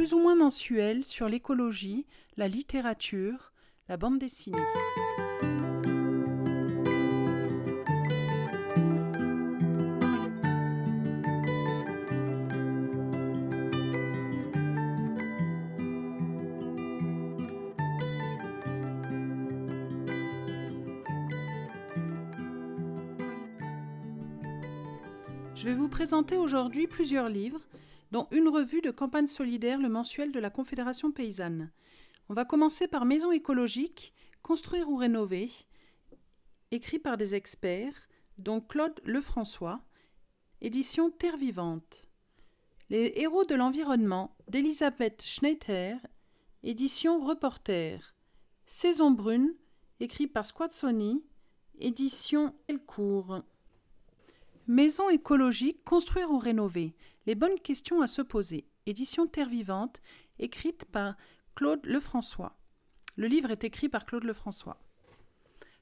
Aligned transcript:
plus 0.00 0.14
ou 0.14 0.18
moins 0.18 0.34
mensuelle 0.34 1.04
sur 1.04 1.28
l'écologie, 1.28 2.06
la 2.38 2.48
littérature, 2.48 3.52
la 3.86 3.98
bande 3.98 4.18
dessinée. 4.18 4.56
Je 25.54 25.66
vais 25.66 25.74
vous 25.74 25.90
présenter 25.90 26.38
aujourd'hui 26.38 26.86
plusieurs 26.86 27.28
livres, 27.28 27.60
dont 28.10 28.26
une 28.30 28.48
revue 28.48 28.80
de 28.80 28.90
campagne 28.90 29.26
solidaire, 29.26 29.78
le 29.78 29.88
mensuel 29.88 30.32
de 30.32 30.40
la 30.40 30.50
Confédération 30.50 31.12
paysanne. 31.12 31.70
On 32.28 32.34
va 32.34 32.44
commencer 32.44 32.88
par 32.88 33.04
Maison 33.04 33.32
écologique, 33.32 34.14
construire 34.42 34.88
ou 34.88 34.96
rénover, 34.96 35.50
écrit 36.70 36.98
par 36.98 37.16
des 37.16 37.34
experts, 37.34 38.08
dont 38.38 38.60
Claude 38.60 39.00
Lefrançois, 39.04 39.80
édition 40.60 41.10
Terre 41.10 41.36
vivante. 41.36 42.08
Les 42.88 43.12
héros 43.16 43.44
de 43.44 43.54
l'environnement, 43.54 44.36
d'Elisabeth 44.48 45.22
Schneider, 45.22 45.98
édition 46.62 47.24
Reporter. 47.24 48.14
Saison 48.66 49.10
brune, 49.10 49.54
écrit 50.00 50.26
par 50.26 50.44
Squadsony, 50.44 51.22
édition 51.78 52.54
Elcourt. 52.68 53.42
Maison 54.66 55.08
écologique, 55.10 55.84
construire 55.84 56.30
ou 56.30 56.38
rénover 56.38 56.94
Les 57.30 57.36
bonnes 57.36 57.60
questions 57.60 58.02
à 58.02 58.08
se 58.08 58.22
poser. 58.22 58.66
Édition 58.86 59.28
Terre 59.28 59.48
Vivante, 59.48 60.02
écrite 60.40 60.84
par 60.86 61.14
Claude 61.54 61.86
Lefrançois. 61.86 62.58
Le 63.14 63.28
livre 63.28 63.52
est 63.52 63.62
écrit 63.62 63.88
par 63.88 64.04
Claude 64.04 64.24
Lefrançois. 64.24 64.82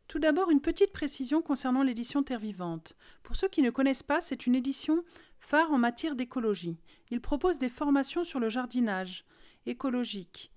Tout 0.09 0.19
d'abord, 0.19 0.51
une 0.51 0.61
petite 0.61 0.93
précision 0.93 1.41
concernant 1.41 1.83
l'édition 1.83 2.23
Terre 2.23 2.41
Vivante. 2.41 2.95
Pour 3.23 3.35
ceux 3.35 3.49
qui 3.49 3.63
ne 3.63 3.71
connaissent 3.71 4.03
pas, 4.03 4.21
c'est 4.21 4.47
une 4.47 4.57
édition 4.57 5.03
phare 5.41 5.73
en 5.73 5.79
matière 5.79 6.17
d'écologie. 6.17 6.77
Il 7.11 7.23
propose 7.23 7.57
des 7.57 7.71
formations 7.71 8.25
sur 8.25 8.41
le 8.41 8.51
jardinage 8.51 9.25
écologique, 9.65 10.53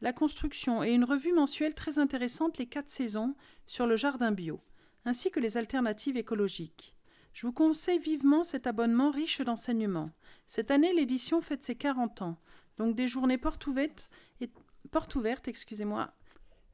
la 0.00 0.12
construction 0.12 0.84
et 0.84 0.92
une 0.92 1.02
revue 1.02 1.32
mensuelle 1.32 1.74
très 1.74 1.98
intéressante 1.98 2.58
les 2.58 2.66
quatre 2.66 2.90
saisons 2.90 3.34
sur 3.66 3.88
le 3.88 3.96
jardin 3.96 4.30
bio, 4.30 4.60
ainsi 5.06 5.32
que 5.32 5.40
les 5.40 5.56
alternatives 5.56 6.16
écologiques. 6.16 6.94
Je 7.36 7.46
vous 7.46 7.52
conseille 7.52 7.98
vivement 7.98 8.44
cet 8.44 8.66
abonnement 8.66 9.10
riche 9.10 9.42
d'enseignements. 9.42 10.10
Cette 10.46 10.70
année, 10.70 10.92
l'édition 10.92 11.40
fête 11.40 11.64
ses 11.64 11.74
40 11.74 12.22
ans, 12.22 12.38
donc 12.78 12.94
des 12.94 13.08
journées 13.08 13.38
portes 13.38 13.66
ouvertes, 13.66 14.08
et, 14.40 14.48
portes 14.90 15.16
excusez-moi. 15.46 16.12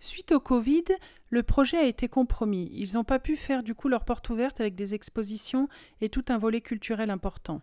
Suite 0.01 0.33
au 0.33 0.41
Covid, 0.41 0.85
le 1.31 1.43
projet 1.45 1.79
a 1.79 1.85
été 1.85 2.09
compromis. 2.09 2.69
Ils 2.73 2.95
n'ont 2.95 3.05
pas 3.05 3.21
pu 3.21 3.37
faire 3.37 3.63
du 3.63 3.75
coup 3.75 3.89
leur 3.89 4.05
porte 4.05 4.29
ouverte 4.31 4.61
avec 4.61 4.75
des 4.75 4.95
expositions 4.95 5.69
et 6.01 6.09
tout 6.09 6.25
un 6.29 6.39
volet 6.39 6.61
culturel 6.61 7.09
important. 7.09 7.63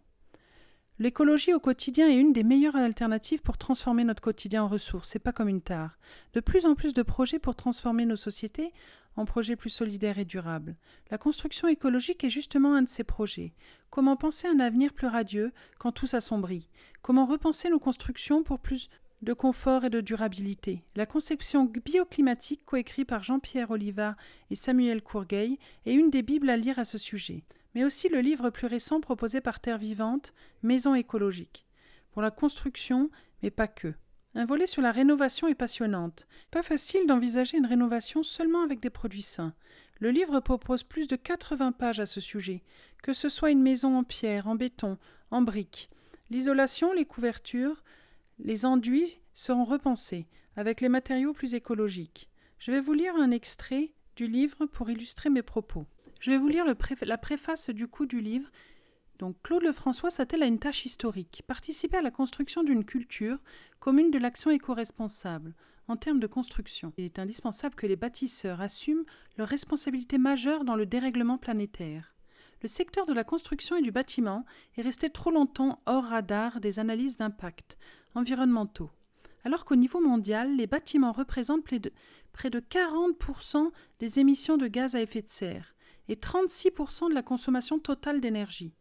L'écologie 0.99 1.53
au 1.53 1.59
quotidien 1.59 2.09
est 2.09 2.17
une 2.17 2.33
des 2.33 2.43
meilleures 2.43 2.75
alternatives 2.75 3.41
pour 3.41 3.57
transformer 3.57 4.03
notre 4.03 4.21
quotidien 4.21 4.63
en 4.63 4.67
ressources, 4.67 5.09
c'est 5.09 5.19
pas 5.19 5.31
comme 5.31 5.47
une 5.47 5.61
tare. 5.61 5.97
De 6.33 6.41
plus 6.41 6.65
en 6.65 6.75
plus 6.75 6.93
de 6.93 7.03
projets 7.03 7.39
pour 7.39 7.55
transformer 7.55 8.05
nos 8.05 8.17
sociétés 8.17 8.73
en 9.15 9.25
projets 9.25 9.55
plus 9.55 9.69
solidaires 9.69 10.19
et 10.19 10.25
durables. 10.25 10.75
La 11.11 11.17
construction 11.17 11.67
écologique 11.67 12.23
est 12.23 12.29
justement 12.29 12.75
un 12.75 12.81
de 12.81 12.89
ces 12.89 13.03
projets. 13.03 13.53
Comment 13.89 14.15
penser 14.15 14.47
un 14.47 14.59
avenir 14.59 14.93
plus 14.93 15.07
radieux 15.07 15.51
quand 15.77 15.91
tout 15.91 16.07
s'assombrit? 16.07 16.69
Comment 17.01 17.25
repenser 17.25 17.69
nos 17.69 17.79
constructions 17.79 18.43
pour 18.43 18.59
plus 18.59 18.89
de 19.21 19.33
confort 19.33 19.85
et 19.85 19.89
de 19.89 20.01
durabilité? 20.01 20.83
La 20.95 21.05
conception 21.05 21.65
bioclimatique, 21.65 22.65
coécrite 22.65 23.07
par 23.07 23.23
Jean-Pierre 23.23 23.71
Oliva 23.71 24.15
et 24.49 24.55
Samuel 24.55 25.01
Courgueil, 25.01 25.57
est 25.85 25.93
une 25.93 26.09
des 26.09 26.23
bibles 26.23 26.49
à 26.49 26.57
lire 26.57 26.79
à 26.79 26.85
ce 26.85 26.97
sujet 26.97 27.43
mais 27.75 27.83
aussi 27.83 28.09
le 28.09 28.21
livre 28.21 28.49
plus 28.49 28.67
récent 28.67 28.99
proposé 28.99 29.41
par 29.41 29.59
Terre 29.59 29.77
Vivante, 29.77 30.33
Maison 30.63 30.95
écologique, 30.95 31.65
pour 32.11 32.21
la 32.21 32.31
construction, 32.31 33.09
mais 33.43 33.51
pas 33.51 33.67
que. 33.67 33.93
Un 34.35 34.45
volet 34.45 34.67
sur 34.67 34.81
la 34.81 34.91
rénovation 34.91 35.47
est 35.47 35.55
passionnante. 35.55 36.27
Pas 36.51 36.61
facile 36.61 37.07
d'envisager 37.07 37.57
une 37.57 37.65
rénovation 37.65 38.21
seulement 38.21 38.61
avec 38.61 38.79
des 38.79 38.91
produits 38.91 39.23
sains. 39.23 39.53
Le 39.99 40.11
livre 40.11 40.39
propose 40.39 40.83
plus 40.83 41.07
de 41.07 41.15
80 41.15 41.71
pages 41.71 41.99
à 41.99 42.05
ce 42.05 42.21
sujet, 42.21 42.61
que 43.01 43.11
ce 43.11 43.27
soit 43.27 43.51
une 43.51 43.61
maison 43.61 43.97
en 43.97 44.03
pierre, 44.03 44.47
en 44.47 44.55
béton, 44.55 44.97
en 45.31 45.41
briques. 45.41 45.89
L'isolation, 46.29 46.93
les 46.93 47.05
couvertures, 47.05 47.83
les 48.37 48.65
enduits 48.65 49.19
seront 49.33 49.65
repensés, 49.65 50.27
avec 50.55 50.79
les 50.79 50.89
matériaux 50.89 51.33
plus 51.33 51.55
écologiques. 51.55 52.29
Je 52.59 52.71
vais 52.71 52.81
vous 52.81 52.93
lire 52.93 53.15
un 53.15 53.31
extrait 53.31 53.91
du 54.15 54.27
livre 54.27 54.65
pour 54.67 54.89
illustrer 54.89 55.29
mes 55.29 55.41
propos. 55.41 55.85
Je 56.19 56.31
vais 56.31 56.37
vous 56.37 56.49
lire 56.49 56.65
la 57.01 57.17
préface 57.17 57.69
du 57.69 57.87
coup 57.87 58.05
du 58.05 58.21
livre. 58.21 58.49
Donc 59.19 59.35
Claude 59.43 59.63
Lefrançois 59.63 60.09
s'attelle 60.09 60.43
à 60.43 60.47
une 60.47 60.59
tâche 60.59 60.85
historique, 60.85 61.43
participer 61.45 61.97
à 61.97 62.01
la 62.01 62.09
construction 62.09 62.63
d'une 62.63 62.85
culture 62.85 63.37
commune 63.81 64.11
de 64.11 64.17
l'action 64.17 64.49
éco-responsable. 64.49 65.55
En 65.89 65.97
termes 65.97 66.21
de 66.21 66.27
construction, 66.27 66.93
il 66.97 67.03
est 67.03 67.19
indispensable 67.19 67.75
que 67.75 67.85
les 67.85 67.97
bâtisseurs 67.97 68.61
assument 68.61 69.03
leur 69.37 69.49
responsabilité 69.49 70.17
majeure 70.17 70.63
dans 70.63 70.77
le 70.77 70.85
dérèglement 70.85 71.37
planétaire. 71.37 72.15
Le 72.61 72.69
secteur 72.69 73.05
de 73.05 73.13
la 73.13 73.25
construction 73.25 73.75
et 73.75 73.81
du 73.81 73.91
bâtiment 73.91 74.45
est 74.77 74.81
resté 74.81 75.09
trop 75.09 75.31
longtemps 75.31 75.81
hors 75.85 76.05
radar 76.05 76.61
des 76.61 76.79
analyses 76.79 77.17
d'impact 77.17 77.77
environnementaux. 78.15 78.89
Alors 79.43 79.65
qu'au 79.65 79.75
niveau 79.75 79.99
mondial, 79.99 80.55
les 80.55 80.67
bâtiments 80.67 81.11
représentent 81.11 81.65
près 81.65 81.79
de, 81.79 81.91
près 82.31 82.49
de 82.49 82.61
40% 82.61 83.69
des 83.99 84.19
émissions 84.19 84.55
de 84.55 84.67
gaz 84.67 84.95
à 84.95 85.01
effet 85.01 85.21
de 85.21 85.29
serre 85.29 85.75
et 86.07 86.15
36% 86.15 87.09
de 87.09 87.13
la 87.13 87.21
consommation 87.21 87.79
totale 87.79 88.21
d'énergie. 88.21 88.73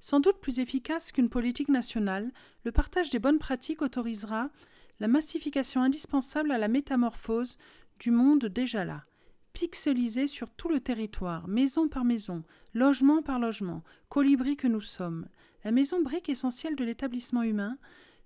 Sans 0.00 0.20
doute 0.20 0.40
plus 0.40 0.58
efficace 0.58 1.12
qu'une 1.12 1.28
politique 1.28 1.68
nationale, 1.68 2.32
le 2.64 2.72
partage 2.72 3.10
des 3.10 3.18
bonnes 3.18 3.38
pratiques 3.38 3.82
autorisera 3.82 4.50
la 4.98 5.08
massification 5.08 5.82
indispensable 5.82 6.52
à 6.52 6.58
la 6.58 6.68
métamorphose 6.68 7.58
du 7.98 8.10
monde 8.10 8.46
déjà 8.46 8.84
là, 8.84 9.04
pixelisé 9.52 10.26
sur 10.26 10.50
tout 10.50 10.68
le 10.68 10.80
territoire, 10.80 11.46
maison 11.48 11.88
par 11.88 12.04
maison, 12.04 12.44
logement 12.72 13.22
par 13.22 13.38
logement, 13.38 13.82
colibri 14.08 14.56
que 14.56 14.68
nous 14.68 14.80
sommes. 14.80 15.26
La 15.64 15.70
maison 15.70 16.02
brique 16.02 16.30
essentielle 16.30 16.76
de 16.76 16.84
l'établissement 16.84 17.42
humain 17.42 17.76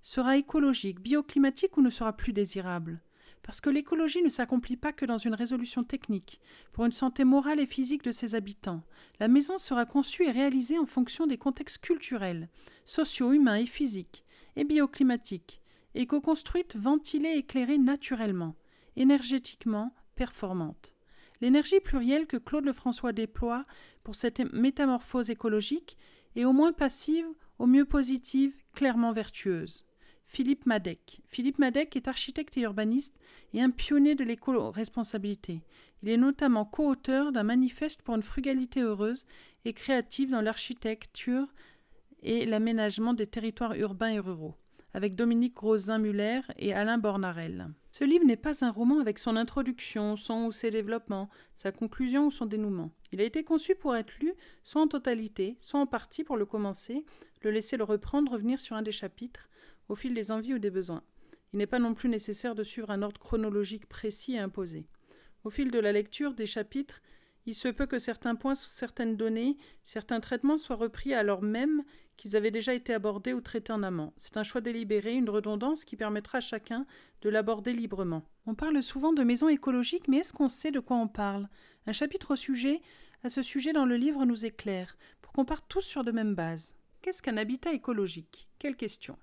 sera 0.00 0.36
écologique, 0.36 1.00
bioclimatique 1.00 1.76
ou 1.76 1.82
ne 1.82 1.90
sera 1.90 2.16
plus 2.16 2.32
désirable 2.32 3.00
parce 3.44 3.60
que 3.60 3.68
l'écologie 3.68 4.22
ne 4.22 4.30
s'accomplit 4.30 4.78
pas 4.78 4.94
que 4.94 5.04
dans 5.04 5.18
une 5.18 5.34
résolution 5.34 5.84
technique, 5.84 6.40
pour 6.72 6.86
une 6.86 6.92
santé 6.92 7.24
morale 7.24 7.60
et 7.60 7.66
physique 7.66 8.02
de 8.02 8.10
ses 8.10 8.34
habitants. 8.34 8.82
La 9.20 9.28
maison 9.28 9.58
sera 9.58 9.84
conçue 9.84 10.24
et 10.24 10.30
réalisée 10.30 10.78
en 10.78 10.86
fonction 10.86 11.26
des 11.26 11.36
contextes 11.36 11.78
culturels, 11.78 12.48
sociaux, 12.86 13.34
humains 13.34 13.56
et 13.56 13.66
physiques, 13.66 14.24
et 14.56 14.64
bioclimatiques, 14.64 15.60
éco-construite, 15.94 16.74
ventilée, 16.76 17.36
éclairée 17.36 17.76
naturellement, 17.76 18.56
énergétiquement 18.96 19.94
performante. 20.14 20.94
L'énergie 21.42 21.80
plurielle 21.80 22.26
que 22.26 22.38
Claude 22.38 22.64
Lefrançois 22.64 23.12
déploie 23.12 23.66
pour 24.04 24.14
cette 24.14 24.40
métamorphose 24.54 25.28
écologique 25.28 25.98
est 26.34 26.46
au 26.46 26.54
moins 26.54 26.72
passive, 26.72 27.26
au 27.58 27.66
mieux 27.66 27.84
positive, 27.84 28.54
clairement 28.72 29.12
vertueuse. 29.12 29.84
Philippe 30.34 30.66
Madec. 30.66 31.20
Philippe 31.28 31.60
Madec 31.60 31.94
est 31.94 32.08
architecte 32.08 32.56
et 32.56 32.62
urbaniste 32.62 33.14
et 33.52 33.62
un 33.62 33.70
pionnier 33.70 34.16
de 34.16 34.24
l'éco-responsabilité. 34.24 35.62
Il 36.02 36.08
est 36.08 36.16
notamment 36.16 36.64
co-auteur 36.64 37.30
d'un 37.30 37.44
manifeste 37.44 38.02
pour 38.02 38.16
une 38.16 38.22
frugalité 38.24 38.80
heureuse 38.80 39.26
et 39.64 39.72
créative 39.72 40.30
dans 40.30 40.40
l'architecture 40.40 41.46
et 42.24 42.46
l'aménagement 42.46 43.14
des 43.14 43.28
territoires 43.28 43.76
urbains 43.76 44.08
et 44.08 44.18
ruraux, 44.18 44.56
avec 44.92 45.14
Dominique 45.14 45.56
Rosin-Muller 45.56 46.40
et 46.58 46.74
Alain 46.74 46.98
Bornarel. 46.98 47.68
Ce 47.92 48.02
livre 48.02 48.24
n'est 48.24 48.34
pas 48.34 48.64
un 48.64 48.72
roman 48.72 48.98
avec 48.98 49.20
son 49.20 49.36
introduction, 49.36 50.16
son 50.16 50.46
ou 50.46 50.50
ses 50.50 50.72
développements, 50.72 51.30
sa 51.54 51.70
conclusion 51.70 52.26
ou 52.26 52.30
son 52.32 52.46
dénouement. 52.46 52.90
Il 53.12 53.20
a 53.20 53.24
été 53.24 53.44
conçu 53.44 53.76
pour 53.76 53.94
être 53.94 54.18
lu 54.18 54.34
soit 54.64 54.82
en 54.82 54.88
totalité, 54.88 55.56
soit 55.60 55.78
en 55.78 55.86
partie 55.86 56.24
pour 56.24 56.36
le 56.36 56.44
commencer, 56.44 57.04
le 57.42 57.52
laisser 57.52 57.76
le 57.76 57.84
reprendre, 57.84 58.32
revenir 58.32 58.58
sur 58.58 58.74
un 58.74 58.82
des 58.82 58.90
chapitres, 58.90 59.48
au 59.88 59.94
fil 59.94 60.14
des 60.14 60.32
envies 60.32 60.54
ou 60.54 60.58
des 60.58 60.70
besoins. 60.70 61.02
Il 61.52 61.58
n'est 61.58 61.66
pas 61.66 61.78
non 61.78 61.94
plus 61.94 62.08
nécessaire 62.08 62.54
de 62.54 62.62
suivre 62.62 62.90
un 62.90 63.02
ordre 63.02 63.20
chronologique 63.20 63.86
précis 63.86 64.34
et 64.34 64.38
imposé. 64.38 64.86
Au 65.44 65.50
fil 65.50 65.70
de 65.70 65.78
la 65.78 65.92
lecture 65.92 66.34
des 66.34 66.46
chapitres, 66.46 67.00
il 67.46 67.54
se 67.54 67.68
peut 67.68 67.86
que 67.86 67.98
certains 67.98 68.34
points, 68.34 68.54
certaines 68.54 69.16
données, 69.16 69.56
certains 69.82 70.20
traitements 70.20 70.56
soient 70.56 70.76
repris 70.76 71.12
alors 71.12 71.42
même 71.42 71.82
qu'ils 72.16 72.36
avaient 72.36 72.50
déjà 72.50 72.72
été 72.72 72.94
abordés 72.94 73.34
ou 73.34 73.40
traités 73.40 73.72
en 73.72 73.82
amont. 73.82 74.12
C'est 74.16 74.36
un 74.36 74.42
choix 74.42 74.60
délibéré, 74.60 75.14
une 75.14 75.28
redondance 75.28 75.84
qui 75.84 75.96
permettra 75.96 76.38
à 76.38 76.40
chacun 76.40 76.86
de 77.20 77.28
l'aborder 77.28 77.72
librement. 77.72 78.24
On 78.46 78.54
parle 78.54 78.82
souvent 78.82 79.12
de 79.12 79.22
maison 79.22 79.48
écologique, 79.48 80.08
mais 80.08 80.18
est-ce 80.18 80.32
qu'on 80.32 80.48
sait 80.48 80.70
de 80.70 80.80
quoi 80.80 80.96
on 80.96 81.08
parle? 81.08 81.48
Un 81.86 81.92
chapitre 81.92 82.32
au 82.32 82.36
sujet, 82.36 82.80
à 83.22 83.28
ce 83.28 83.42
sujet 83.42 83.72
dans 83.72 83.86
le 83.86 83.96
livre 83.96 84.24
nous 84.24 84.46
éclaire, 84.46 84.96
pour 85.20 85.32
qu'on 85.32 85.44
parte 85.44 85.66
tous 85.68 85.82
sur 85.82 86.04
de 86.04 86.12
mêmes 86.12 86.34
bases. 86.34 86.74
Qu'est-ce 87.02 87.22
qu'un 87.22 87.36
habitat 87.36 87.72
écologique? 87.72 88.48
Quelle 88.58 88.76
question 88.76 89.18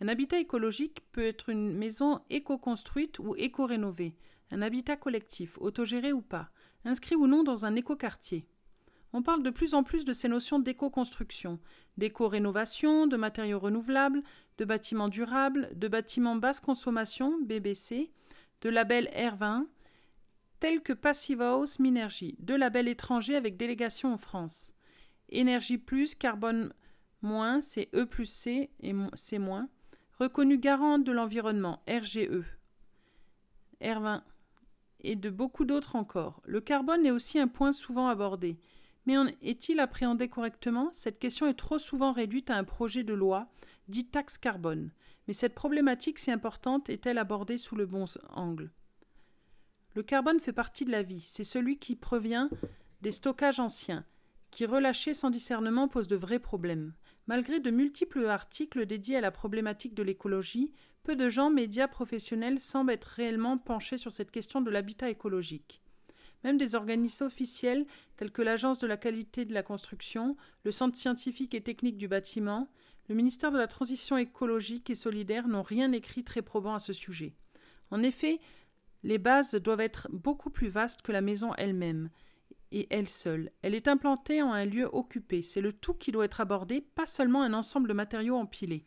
Un 0.00 0.08
habitat 0.08 0.38
écologique 0.38 1.02
peut 1.12 1.24
être 1.24 1.48
une 1.48 1.74
maison 1.74 2.20
éco-construite 2.28 3.18
ou 3.18 3.34
éco-rénovée, 3.36 4.14
un 4.50 4.62
habitat 4.62 4.96
collectif, 4.96 5.56
autogéré 5.58 6.12
ou 6.12 6.20
pas, 6.20 6.50
inscrit 6.84 7.16
ou 7.16 7.26
non 7.26 7.42
dans 7.42 7.64
un 7.64 7.74
éco-quartier. 7.74 8.46
On 9.12 9.22
parle 9.22 9.42
de 9.42 9.50
plus 9.50 9.74
en 9.74 9.82
plus 9.82 10.04
de 10.04 10.12
ces 10.12 10.28
notions 10.28 10.58
d'éco-construction, 10.58 11.58
d'éco-rénovation, 11.96 13.06
de 13.06 13.16
matériaux 13.16 13.58
renouvelables, 13.58 14.22
de 14.58 14.64
bâtiments 14.66 15.08
durables, 15.08 15.70
de 15.74 15.88
bâtiments 15.88 16.36
basse 16.36 16.60
consommation, 16.60 17.40
BBC, 17.42 18.10
de 18.60 18.68
labels 18.68 19.08
R20, 19.16 19.66
tels 20.60 20.82
que 20.82 20.92
Passive 20.92 21.40
House 21.40 21.78
Minergie, 21.78 22.36
deux 22.40 22.56
labels 22.56 22.88
étrangers 22.88 23.36
avec 23.36 23.56
délégation 23.56 24.12
en 24.12 24.18
France. 24.18 24.74
Énergie 25.30 25.78
plus, 25.78 26.14
carbone 26.14 26.72
moins, 27.22 27.60
c'est 27.60 27.88
E 27.94 28.04
plus 28.04 28.26
C 28.26 28.70
et 28.80 28.94
C 29.14 29.38
moins. 29.38 29.68
Reconnu 30.18 30.56
garant 30.56 30.98
de 30.98 31.12
l'environnement, 31.12 31.82
RGE. 31.86 32.44
R20 33.82 34.22
et 35.00 35.14
de 35.14 35.28
beaucoup 35.28 35.66
d'autres 35.66 35.94
encore. 35.94 36.40
Le 36.44 36.62
carbone 36.62 37.04
est 37.04 37.10
aussi 37.10 37.38
un 37.38 37.48
point 37.48 37.72
souvent 37.72 38.08
abordé. 38.08 38.58
Mais 39.04 39.14
est-il 39.42 39.78
appréhendé 39.78 40.28
correctement? 40.28 40.88
Cette 40.92 41.18
question 41.18 41.46
est 41.46 41.54
trop 41.54 41.78
souvent 41.78 42.12
réduite 42.12 42.48
à 42.50 42.56
un 42.56 42.64
projet 42.64 43.04
de 43.04 43.12
loi 43.12 43.48
dit 43.88 44.06
taxe 44.06 44.38
carbone. 44.38 44.90
Mais 45.26 45.34
cette 45.34 45.54
problématique 45.54 46.18
si 46.18 46.30
importante 46.30 46.88
est-elle 46.88 47.18
abordée 47.18 47.58
sous 47.58 47.76
le 47.76 47.84
bon 47.86 48.06
angle? 48.30 48.70
Le 49.94 50.02
carbone 50.02 50.40
fait 50.40 50.52
partie 50.52 50.84
de 50.86 50.92
la 50.92 51.02
vie. 51.02 51.20
C'est 51.20 51.44
celui 51.44 51.78
qui 51.78 51.94
provient 51.94 52.48
des 53.02 53.12
stockages 53.12 53.60
anciens, 53.60 54.04
qui 54.50 54.64
relâché 54.64 55.14
sans 55.14 55.30
discernement 55.30 55.88
pose 55.88 56.08
de 56.08 56.16
vrais 56.16 56.38
problèmes. 56.38 56.94
Malgré 57.26 57.58
de 57.58 57.70
multiples 57.70 58.26
articles 58.26 58.86
dédiés 58.86 59.16
à 59.16 59.20
la 59.20 59.32
problématique 59.32 59.94
de 59.94 60.02
l'écologie, 60.02 60.72
peu 61.02 61.16
de 61.16 61.28
gens, 61.28 61.50
médias 61.50 61.88
professionnels, 61.88 62.60
semblent 62.60 62.92
être 62.92 63.04
réellement 63.04 63.58
penchés 63.58 63.98
sur 63.98 64.12
cette 64.12 64.30
question 64.30 64.60
de 64.60 64.70
l'habitat 64.70 65.10
écologique. 65.10 65.82
Même 66.44 66.58
des 66.58 66.74
organismes 66.74 67.24
officiels 67.24 67.86
tels 68.16 68.30
que 68.30 68.42
l'Agence 68.42 68.78
de 68.78 68.86
la 68.86 68.96
qualité 68.96 69.44
de 69.44 69.54
la 69.54 69.64
construction, 69.64 70.36
le 70.64 70.70
Centre 70.70 70.96
scientifique 70.96 71.54
et 71.54 71.62
technique 71.62 71.96
du 71.96 72.06
bâtiment, 72.06 72.68
le 73.08 73.14
ministère 73.14 73.50
de 73.50 73.58
la 73.58 73.66
Transition 73.66 74.16
écologique 74.16 74.90
et 74.90 74.94
solidaire 74.94 75.48
n'ont 75.48 75.62
rien 75.62 75.90
écrit 75.92 76.24
très 76.24 76.42
probant 76.42 76.74
à 76.74 76.78
ce 76.78 76.92
sujet. 76.92 77.34
En 77.90 78.02
effet, 78.02 78.40
les 79.02 79.18
bases 79.18 79.54
doivent 79.54 79.80
être 79.80 80.08
beaucoup 80.12 80.50
plus 80.50 80.68
vastes 80.68 81.02
que 81.02 81.12
la 81.12 81.20
maison 81.20 81.54
elle-même 81.54 82.10
et 82.72 82.86
elle 82.90 83.08
seule. 83.08 83.50
Elle 83.62 83.74
est 83.74 83.88
implantée 83.88 84.42
en 84.42 84.52
un 84.52 84.64
lieu 84.64 84.88
occupé. 84.92 85.42
C'est 85.42 85.60
le 85.60 85.72
tout 85.72 85.94
qui 85.94 86.12
doit 86.12 86.24
être 86.24 86.40
abordé, 86.40 86.80
pas 86.80 87.06
seulement 87.06 87.42
un 87.42 87.52
ensemble 87.52 87.88
de 87.88 87.94
matériaux 87.94 88.36
empilés. 88.36 88.84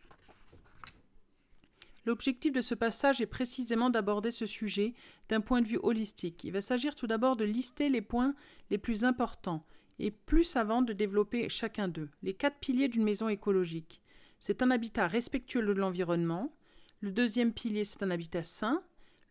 L'objectif 2.05 2.51
de 2.51 2.61
ce 2.61 2.75
passage 2.75 3.21
est 3.21 3.27
précisément 3.27 3.89
d'aborder 3.89 4.31
ce 4.31 4.45
sujet 4.45 4.93
d'un 5.27 5.41
point 5.41 5.61
de 5.61 5.67
vue 5.67 5.79
holistique. 5.83 6.43
Il 6.43 6.51
va 6.51 6.61
s'agir 6.61 6.95
tout 6.95 7.07
d'abord 7.07 7.35
de 7.35 7.45
lister 7.45 7.89
les 7.89 8.01
points 8.01 8.33
les 8.71 8.77
plus 8.77 9.03
importants, 9.03 9.63
et 9.99 10.11
plus 10.11 10.55
avant 10.55 10.81
de 10.81 10.93
développer 10.93 11.49
chacun 11.49 11.87
d'eux. 11.87 12.09
Les 12.23 12.33
quatre 12.33 12.57
piliers 12.57 12.87
d'une 12.87 13.03
maison 13.03 13.29
écologique. 13.29 14.01
C'est 14.39 14.63
un 14.63 14.71
habitat 14.71 15.07
respectueux 15.07 15.61
de 15.61 15.73
l'environnement. 15.73 16.53
Le 17.01 17.11
deuxième 17.11 17.53
pilier, 17.53 17.83
c'est 17.83 18.01
un 18.01 18.11
habitat 18.11 18.43
sain. 18.43 18.81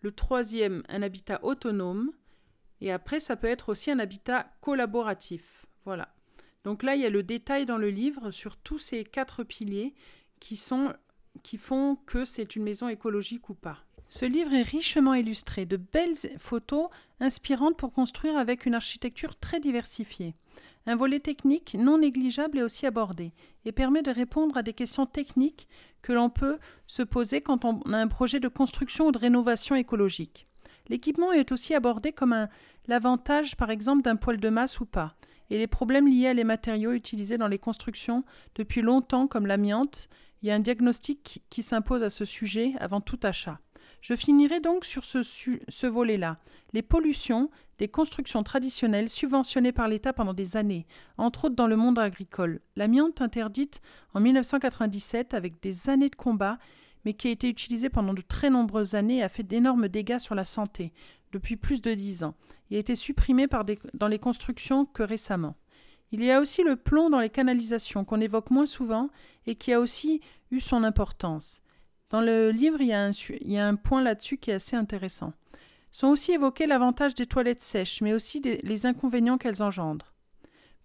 Le 0.03 0.12
troisième, 0.12 0.83
un 0.89 1.03
habitat 1.03 1.43
autonome. 1.43 2.12
Et 2.81 2.93
après, 2.93 3.21
ça 3.21 3.37
peut 3.37 3.49
être 3.49 3.71
aussi 3.71 3.91
un 3.91 3.99
habitat 3.99 4.51
collaboratif. 4.61 5.67
Voilà. 5.85 6.09
Donc 6.65 6.83
là, 6.83 6.95
il 6.95 7.03
y 7.03 7.07
a 7.07 7.11
le 7.11 7.23
détail 7.23 7.67
dans 7.67 7.79
le 7.79 7.91
livre 7.91 8.31
sur 8.31 8.57
tous 8.57 8.79
ces 8.79 9.05
quatre 9.05 9.43
piliers 9.45 9.95
qui 10.41 10.57
sont 10.57 10.93
qui 11.43 11.57
font 11.57 11.97
que 12.07 12.25
c'est 12.25 12.57
une 12.57 12.65
maison 12.65 12.89
écologique 12.89 13.49
ou 13.49 13.55
pas. 13.55 13.79
Ce 14.09 14.25
livre 14.25 14.53
est 14.55 14.63
richement 14.63 15.15
illustré, 15.15 15.67
de 15.67 15.77
belles 15.77 16.17
photos 16.39 16.89
inspirantes 17.21 17.77
pour 17.77 17.93
construire 17.93 18.37
avec 18.37 18.67
une 18.67 18.75
architecture 18.75 19.37
très 19.37 19.61
diversifiée. 19.61 20.35
Un 20.87 20.97
volet 20.97 21.21
technique 21.21 21.77
non 21.79 21.99
négligeable 21.99 22.59
est 22.59 22.63
aussi 22.63 22.87
abordé 22.87 23.33
et 23.67 23.73
permet 23.73 24.03
de 24.03 24.11
répondre 24.11 24.57
à 24.57 24.63
des 24.63 24.73
questions 24.73 25.05
techniques 25.05 25.69
que 26.01 26.13
l'on 26.13 26.31
peut 26.31 26.59
se 26.87 27.03
poser 27.03 27.43
quand 27.43 27.67
on 27.67 27.81
a 27.93 27.99
un 27.99 28.09
projet 28.09 28.41
de 28.41 28.49
construction 28.49 29.09
ou 29.09 29.13
de 29.13 29.19
rénovation 29.19 29.75
écologique. 29.75 30.48
L'équipement 30.88 31.32
est 31.32 31.52
aussi 31.52 31.75
abordé 31.75 32.12
comme 32.12 32.49
l'avantage 32.87 33.56
par 33.56 33.70
exemple 33.70 34.02
d'un 34.02 34.17
poêle 34.17 34.40
de 34.40 34.49
masse 34.49 34.81
ou 34.81 34.87
pas, 34.87 35.14
et 35.50 35.58
les 35.58 35.67
problèmes 35.67 36.08
liés 36.08 36.29
à 36.29 36.35
les 36.35 36.44
matériaux 36.44 36.93
utilisés 36.93 37.38
dans 37.38 37.49
les 37.49 37.58
constructions 37.58 38.25
depuis 38.55 38.82
longtemps 38.82 39.26
comme 39.26 39.46
l'amiante, 39.46 40.08
il 40.43 40.49
y 40.49 40.50
a 40.50 40.55
un 40.55 40.61
diagnostic 40.61 41.43
qui 41.50 41.62
s'impose 41.62 42.02
à 42.02 42.11
ce 42.11 42.25
sujet 42.25 42.75
avant 42.79 43.00
tout 43.00 43.19
achat. 43.23 43.58
Je 44.00 44.14
finirai 44.14 44.61
donc 44.61 44.85
sur 44.85 45.05
ce, 45.05 45.23
ce 45.23 45.87
volet-là. 45.87 46.38
Les 46.73 46.82
pollutions 46.82 47.50
des 47.79 47.88
constructions 47.88 48.43
traditionnelles 48.43 49.08
subventionnées 49.08 49.73
par 49.73 49.88
l'État 49.88 50.12
pendant 50.12 50.35
des 50.35 50.56
années, 50.56 50.87
entre 51.17 51.46
autres 51.46 51.56
dans 51.56 51.67
le 51.67 51.76
monde 51.76 51.99
agricole. 51.99 52.61
L'amiante 52.76 53.23
interdite 53.23 53.81
en 54.14 54.20
1997 54.20 55.35
avec 55.35 55.61
des 55.62 55.88
années 55.88 56.11
de 56.11 56.17
combat, 56.17 56.58
mais 57.09 57.15
qui 57.15 57.29
a 57.29 57.31
été 57.31 57.49
utilisée 57.49 57.89
pendant 57.89 58.13
de 58.13 58.21
très 58.21 58.51
nombreuses 58.51 58.95
années 58.95 59.21
et 59.21 59.23
a 59.23 59.31
fait 59.31 59.43
d'énormes 59.43 59.89
dégâts 59.89 60.19
sur 60.19 60.35
la 60.35 60.45
santé 60.45 60.93
depuis 61.33 61.57
plus 61.57 61.81
de 61.81 61.95
dix 61.95 62.23
ans. 62.23 62.35
Il 62.69 62.77
a 62.77 62.81
été 62.81 62.95
supprimé 62.95 63.47
dans 63.95 64.09
les 64.09 64.19
constructions 64.19 64.85
que 64.85 65.03
récemment. 65.03 65.57
Il 66.13 66.23
y 66.23 66.31
a 66.31 66.39
aussi 66.39 66.63
le 66.63 66.77
plomb 66.77 67.09
dans 67.09 67.21
les 67.21 67.31
canalisations 67.31 68.05
qu'on 68.05 68.21
évoque 68.21 68.51
moins 68.51 68.67
souvent 68.67 69.09
et 69.47 69.55
qui 69.55 69.73
a 69.73 69.81
aussi 69.81 70.21
eu 70.51 70.61
son 70.61 70.85
importance. 70.85 71.63
Dans 72.11 72.21
le 72.21 72.51
livre, 72.51 72.83
il 72.83 72.89
y 72.89 72.93
a 72.93 73.03
un, 73.03 73.13
il 73.41 73.53
y 73.53 73.57
a 73.57 73.67
un 73.67 73.77
point 73.77 74.03
là-dessus 74.03 74.37
qui 74.37 74.51
est 74.51 74.55
assez 74.55 74.77
intéressant. 74.77 75.33
Sont 75.91 76.09
aussi 76.09 76.33
évoqués 76.33 76.67
l'avantage 76.67 77.15
des 77.15 77.25
toilettes 77.25 77.63
sèches, 77.63 78.03
mais 78.03 78.13
aussi 78.13 78.43
les 78.43 78.85
inconvénients 78.85 79.39
qu'elles 79.39 79.63
engendrent. 79.63 80.13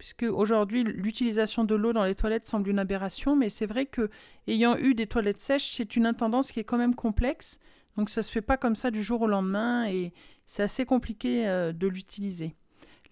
Puisque 0.04 0.24
aujourd'hui, 0.24 0.84
l'utilisation 0.84 1.64
de 1.64 1.76
l'eau 1.76 1.94
dans 1.94 2.04
les 2.04 2.14
toilettes 2.14 2.46
semble 2.46 2.70
une 2.70 2.80
aberration, 2.80 3.38
mais 3.38 3.48
c'est 3.48 3.66
vrai 3.66 3.86
que, 3.86 4.10
ayant 4.48 4.76
eu 4.76 4.96
des 4.96 5.08
toilettes 5.08 5.40
sèches, 5.40 5.72
c'est 5.72 5.96
une 5.96 6.06
intendance 6.06 6.52
qui 6.52 6.60
est 6.60 6.66
quand 6.66 6.78
même 6.78 6.94
complexe. 6.94 7.58
Donc 7.96 8.10
ça 8.10 8.22
se 8.22 8.30
fait 8.30 8.42
pas 8.42 8.58
comme 8.58 8.76
ça 8.76 8.92
du 8.92 9.02
jour 9.02 9.22
au 9.22 9.28
lendemain 9.28 9.88
et 9.88 10.12
c'est 10.46 10.62
assez 10.62 10.86
compliqué 10.86 11.48
euh, 11.48 11.72
de 11.72 11.88
l'utiliser. 11.88 12.54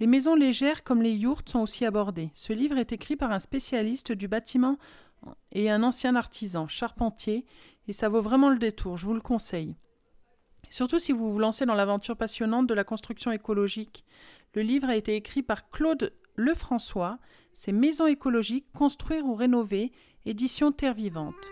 Les 0.01 0.05
maisons 0.05 0.35
légères 0.35 0.83
comme 0.83 1.01
les 1.01 1.13
yourtes 1.13 1.47
sont 1.47 1.61
aussi 1.61 1.85
abordées. 1.85 2.29
Ce 2.33 2.51
livre 2.51 2.77
est 2.77 2.91
écrit 2.91 3.15
par 3.15 3.31
un 3.31 3.39
spécialiste 3.39 4.11
du 4.11 4.27
bâtiment 4.27 4.77
et 5.53 5.69
un 5.69 5.83
ancien 5.83 6.17
artisan, 6.17 6.67
charpentier, 6.67 7.45
et 7.87 7.93
ça 7.93 8.09
vaut 8.09 8.21
vraiment 8.21 8.49
le 8.49 8.59
détour, 8.59 8.97
je 8.97 9.05
vous 9.05 9.13
le 9.13 9.21
conseille. 9.21 9.77
Surtout 10.69 10.99
si 10.99 11.13
vous 11.13 11.31
vous 11.31 11.39
lancez 11.39 11.65
dans 11.65 11.73
l'aventure 11.73 12.17
passionnante 12.17 12.67
de 12.67 12.73
la 12.73 12.83
construction 12.83 13.31
écologique. 13.31 14.03
Le 14.55 14.61
livre 14.61 14.89
a 14.89 14.97
été 14.97 15.15
écrit 15.15 15.41
par 15.41 15.69
Claude 15.69 16.11
Lefrançois, 16.35 17.19
c'est 17.53 17.71
Maisons 17.71 18.07
écologiques, 18.07 18.67
construire 18.73 19.25
ou 19.25 19.35
rénover, 19.35 19.91
édition 20.25 20.71
Terre 20.71 20.93
Vivante. 20.93 21.51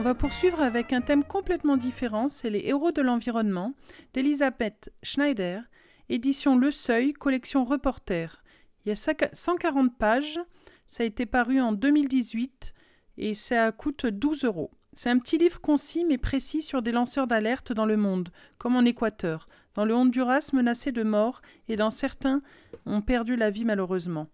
On 0.00 0.02
va 0.02 0.14
poursuivre 0.14 0.62
avec 0.62 0.94
un 0.94 1.02
thème 1.02 1.22
complètement 1.22 1.76
différent, 1.76 2.26
c'est 2.26 2.48
les 2.48 2.62
héros 2.64 2.90
de 2.90 3.02
l'environnement 3.02 3.74
d'Elisabeth 4.14 4.90
Schneider, 5.02 5.62
édition 6.08 6.56
Le 6.56 6.70
Seuil, 6.70 7.12
collection 7.12 7.66
Reporter. 7.66 8.42
Il 8.82 8.88
y 8.88 8.92
a 8.92 8.96
140 8.96 9.98
pages, 9.98 10.40
ça 10.86 11.02
a 11.02 11.06
été 11.06 11.26
paru 11.26 11.60
en 11.60 11.72
2018 11.72 12.72
et 13.18 13.34
ça 13.34 13.70
coûte 13.72 14.06
12 14.06 14.46
euros. 14.46 14.70
C'est 14.94 15.10
un 15.10 15.18
petit 15.18 15.36
livre 15.36 15.60
concis 15.60 16.06
mais 16.06 16.16
précis 16.16 16.62
sur 16.62 16.80
des 16.80 16.92
lanceurs 16.92 17.26
d'alerte 17.26 17.74
dans 17.74 17.84
le 17.84 17.98
monde, 17.98 18.30
comme 18.56 18.76
en 18.76 18.86
Équateur, 18.86 19.48
dans 19.74 19.84
le 19.84 19.94
Honduras 19.94 20.48
menacé 20.54 20.92
de 20.92 21.02
mort 21.02 21.42
et 21.68 21.76
dans 21.76 21.90
certains 21.90 22.40
ont 22.86 23.02
perdu 23.02 23.36
la 23.36 23.50
vie 23.50 23.66
malheureusement. 23.66 24.28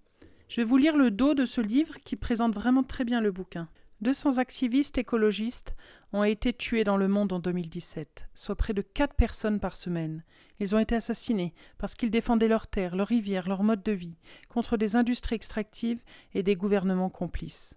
Je 0.48 0.60
vais 0.60 0.64
vous 0.64 0.76
lire 0.76 0.96
le 0.96 1.10
dos 1.10 1.34
de 1.34 1.44
ce 1.44 1.60
livre 1.60 1.98
qui 2.04 2.14
présente 2.14 2.54
vraiment 2.54 2.84
très 2.84 3.02
bien 3.02 3.20
le 3.20 3.32
bouquin. 3.32 3.66
200 4.02 4.38
activistes 4.38 4.98
écologistes 4.98 5.74
ont 6.12 6.22
été 6.22 6.52
tués 6.52 6.84
dans 6.84 6.98
le 6.98 7.08
monde 7.08 7.32
en 7.32 7.38
2017, 7.38 8.28
soit 8.34 8.54
près 8.54 8.74
de 8.74 8.82
4 8.82 9.14
personnes 9.14 9.58
par 9.58 9.74
semaine. 9.74 10.22
Ils 10.60 10.74
ont 10.74 10.78
été 10.78 10.94
assassinés 10.94 11.54
parce 11.78 11.94
qu'ils 11.94 12.10
défendaient 12.10 12.48
leurs 12.48 12.66
terres, 12.66 12.94
leurs 12.94 13.08
rivières, 13.08 13.48
leur 13.48 13.62
mode 13.62 13.82
de 13.82 13.92
vie, 13.92 14.18
contre 14.48 14.76
des 14.76 14.96
industries 14.96 15.36
extractives 15.36 16.02
et 16.34 16.42
des 16.42 16.56
gouvernements 16.56 17.10
complices. 17.10 17.74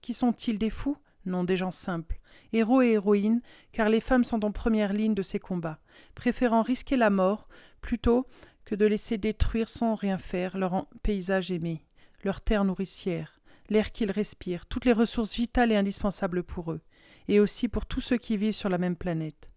Qui 0.00 0.12
sont-ils 0.12 0.58
des 0.58 0.70
fous? 0.70 0.96
Non, 1.26 1.44
des 1.44 1.56
gens 1.56 1.70
simples, 1.70 2.18
héros 2.52 2.82
et 2.82 2.92
héroïnes, 2.92 3.42
car 3.72 3.88
les 3.88 4.00
femmes 4.00 4.24
sont 4.24 4.44
en 4.44 4.52
première 4.52 4.92
ligne 4.92 5.14
de 5.14 5.22
ces 5.22 5.38
combats, 5.38 5.78
préférant 6.14 6.62
risquer 6.62 6.96
la 6.96 7.10
mort 7.10 7.46
plutôt 7.80 8.26
que 8.64 8.74
de 8.74 8.86
laisser 8.86 9.18
détruire 9.18 9.68
sans 9.68 9.94
rien 9.94 10.16
faire 10.16 10.56
leur 10.56 10.86
paysage 11.02 11.50
aimé, 11.50 11.84
leur 12.24 12.40
terre 12.40 12.64
nourricière, 12.64 13.39
l'air 13.70 13.92
qu'ils 13.92 14.10
respirent, 14.10 14.66
toutes 14.66 14.84
les 14.84 14.92
ressources 14.92 15.34
vitales 15.34 15.72
et 15.72 15.76
indispensables 15.76 16.42
pour 16.42 16.72
eux, 16.72 16.80
et 17.28 17.40
aussi 17.40 17.68
pour 17.68 17.86
tous 17.86 18.00
ceux 18.00 18.18
qui 18.18 18.36
vivent 18.36 18.52
sur 18.52 18.68
la 18.68 18.78
même 18.78 18.96
planète. 18.96 19.48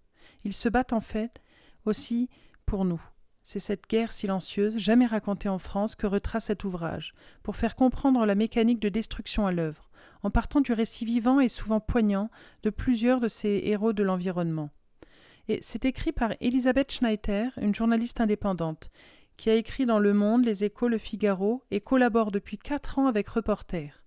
Ils 0.45 0.53
se 0.53 0.69
battent 0.69 0.93
en 0.93 1.01
fait 1.01 1.41
aussi 1.85 2.29
pour 2.65 2.85
nous. 2.85 3.01
C'est 3.43 3.59
cette 3.59 3.89
guerre 3.89 4.13
silencieuse, 4.13 4.77
jamais 4.77 5.05
racontée 5.05 5.49
en 5.49 5.57
France, 5.57 5.95
que 5.95 6.07
retrace 6.07 6.45
cet 6.45 6.63
ouvrage, 6.63 7.13
pour 7.41 7.57
faire 7.57 7.75
comprendre 7.75 8.25
la 8.25 8.35
mécanique 8.35 8.79
de 8.79 8.87
destruction 8.87 9.45
à 9.45 9.51
l'œuvre, 9.51 9.89
en 10.21 10.29
partant 10.29 10.61
du 10.61 10.71
récit 10.71 11.03
vivant 11.03 11.41
et 11.41 11.49
souvent 11.49 11.81
poignant 11.81 12.29
de 12.63 12.69
plusieurs 12.69 13.19
de 13.19 13.27
ces 13.27 13.61
héros 13.65 13.91
de 13.91 14.03
l'environnement. 14.03 14.69
Et 15.49 15.59
c'est 15.61 15.83
écrit 15.83 16.13
par 16.13 16.33
Elisabeth 16.39 16.93
Schneider, 16.93 17.51
une 17.57 17.75
journaliste 17.75 18.21
indépendante, 18.21 18.89
qui 19.35 19.49
a 19.49 19.55
écrit 19.55 19.85
dans 19.85 19.99
Le 19.99 20.13
Monde, 20.13 20.45
Les 20.45 20.63
Échos, 20.63 20.87
Le 20.87 20.97
Figaro 20.97 21.63
et 21.69 21.81
collabore 21.81 22.31
depuis 22.31 22.57
quatre 22.57 22.99
ans 22.99 23.07
avec 23.07 23.27
Reporter 23.27 24.02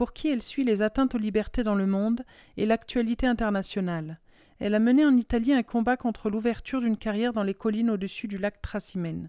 pour 0.00 0.14
qui 0.14 0.28
elle 0.28 0.40
suit 0.40 0.64
les 0.64 0.80
atteintes 0.80 1.14
aux 1.14 1.18
libertés 1.18 1.62
dans 1.62 1.74
le 1.74 1.84
monde 1.84 2.22
et 2.56 2.64
l'actualité 2.64 3.26
internationale. 3.26 4.18
Elle 4.58 4.74
a 4.74 4.78
mené 4.78 5.04
en 5.04 5.14
Italie 5.14 5.52
un 5.52 5.62
combat 5.62 5.98
contre 5.98 6.30
l'ouverture 6.30 6.80
d'une 6.80 6.96
carrière 6.96 7.34
dans 7.34 7.42
les 7.42 7.52
collines 7.52 7.90
au-dessus 7.90 8.26
du 8.26 8.38
lac 8.38 8.62
Trasimène. 8.62 9.28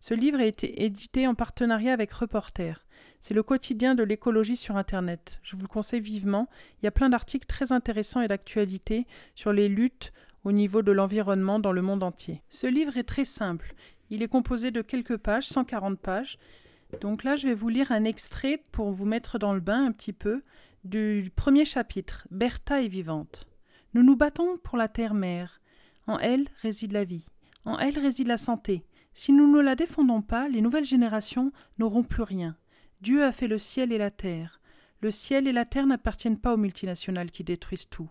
Ce 0.00 0.12
livre 0.12 0.40
a 0.40 0.44
été 0.44 0.82
édité 0.82 1.28
en 1.28 1.36
partenariat 1.36 1.92
avec 1.92 2.10
Reporter. 2.10 2.84
C'est 3.20 3.32
le 3.32 3.44
quotidien 3.44 3.94
de 3.94 4.02
l'écologie 4.02 4.56
sur 4.56 4.76
Internet. 4.76 5.38
Je 5.44 5.54
vous 5.54 5.62
le 5.62 5.68
conseille 5.68 6.00
vivement. 6.00 6.48
Il 6.80 6.86
y 6.86 6.88
a 6.88 6.90
plein 6.90 7.08
d'articles 7.08 7.46
très 7.46 7.70
intéressants 7.70 8.22
et 8.22 8.26
d'actualité 8.26 9.06
sur 9.36 9.52
les 9.52 9.68
luttes 9.68 10.12
au 10.42 10.50
niveau 10.50 10.82
de 10.82 10.90
l'environnement 10.90 11.60
dans 11.60 11.70
le 11.70 11.80
monde 11.80 12.02
entier. 12.02 12.42
Ce 12.48 12.66
livre 12.66 12.96
est 12.96 13.04
très 13.04 13.24
simple. 13.24 13.76
Il 14.10 14.24
est 14.24 14.28
composé 14.28 14.72
de 14.72 14.82
quelques 14.82 15.16
pages, 15.16 15.46
140 15.46 16.00
pages, 16.00 16.40
donc 17.00 17.24
là, 17.24 17.36
je 17.36 17.48
vais 17.48 17.54
vous 17.54 17.68
lire 17.68 17.92
un 17.92 18.04
extrait 18.04 18.62
pour 18.72 18.90
vous 18.90 19.06
mettre 19.06 19.38
dans 19.38 19.54
le 19.54 19.60
bain 19.60 19.86
un 19.86 19.92
petit 19.92 20.12
peu 20.12 20.42
du 20.84 21.30
premier 21.34 21.64
chapitre. 21.64 22.26
Bertha 22.30 22.82
est 22.82 22.88
vivante. 22.88 23.46
Nous 23.94 24.02
nous 24.02 24.16
battons 24.16 24.58
pour 24.58 24.76
la 24.76 24.88
terre-mère. 24.88 25.60
En 26.06 26.18
elle 26.18 26.48
réside 26.60 26.92
la 26.92 27.04
vie. 27.04 27.26
En 27.64 27.78
elle 27.78 27.98
réside 27.98 28.26
la 28.26 28.36
santé. 28.36 28.84
Si 29.14 29.32
nous 29.32 29.50
ne 29.50 29.60
la 29.60 29.76
défendons 29.76 30.22
pas, 30.22 30.48
les 30.48 30.60
nouvelles 30.60 30.84
générations 30.84 31.52
n'auront 31.78 32.02
plus 32.02 32.22
rien. 32.22 32.56
Dieu 33.00 33.24
a 33.24 33.32
fait 33.32 33.48
le 33.48 33.58
ciel 33.58 33.92
et 33.92 33.98
la 33.98 34.10
terre. 34.10 34.60
Le 35.00 35.10
ciel 35.10 35.46
et 35.46 35.52
la 35.52 35.64
terre 35.64 35.86
n'appartiennent 35.86 36.38
pas 36.38 36.54
aux 36.54 36.58
multinationales 36.58 37.30
qui 37.30 37.44
détruisent 37.44 37.88
tout. 37.88 38.08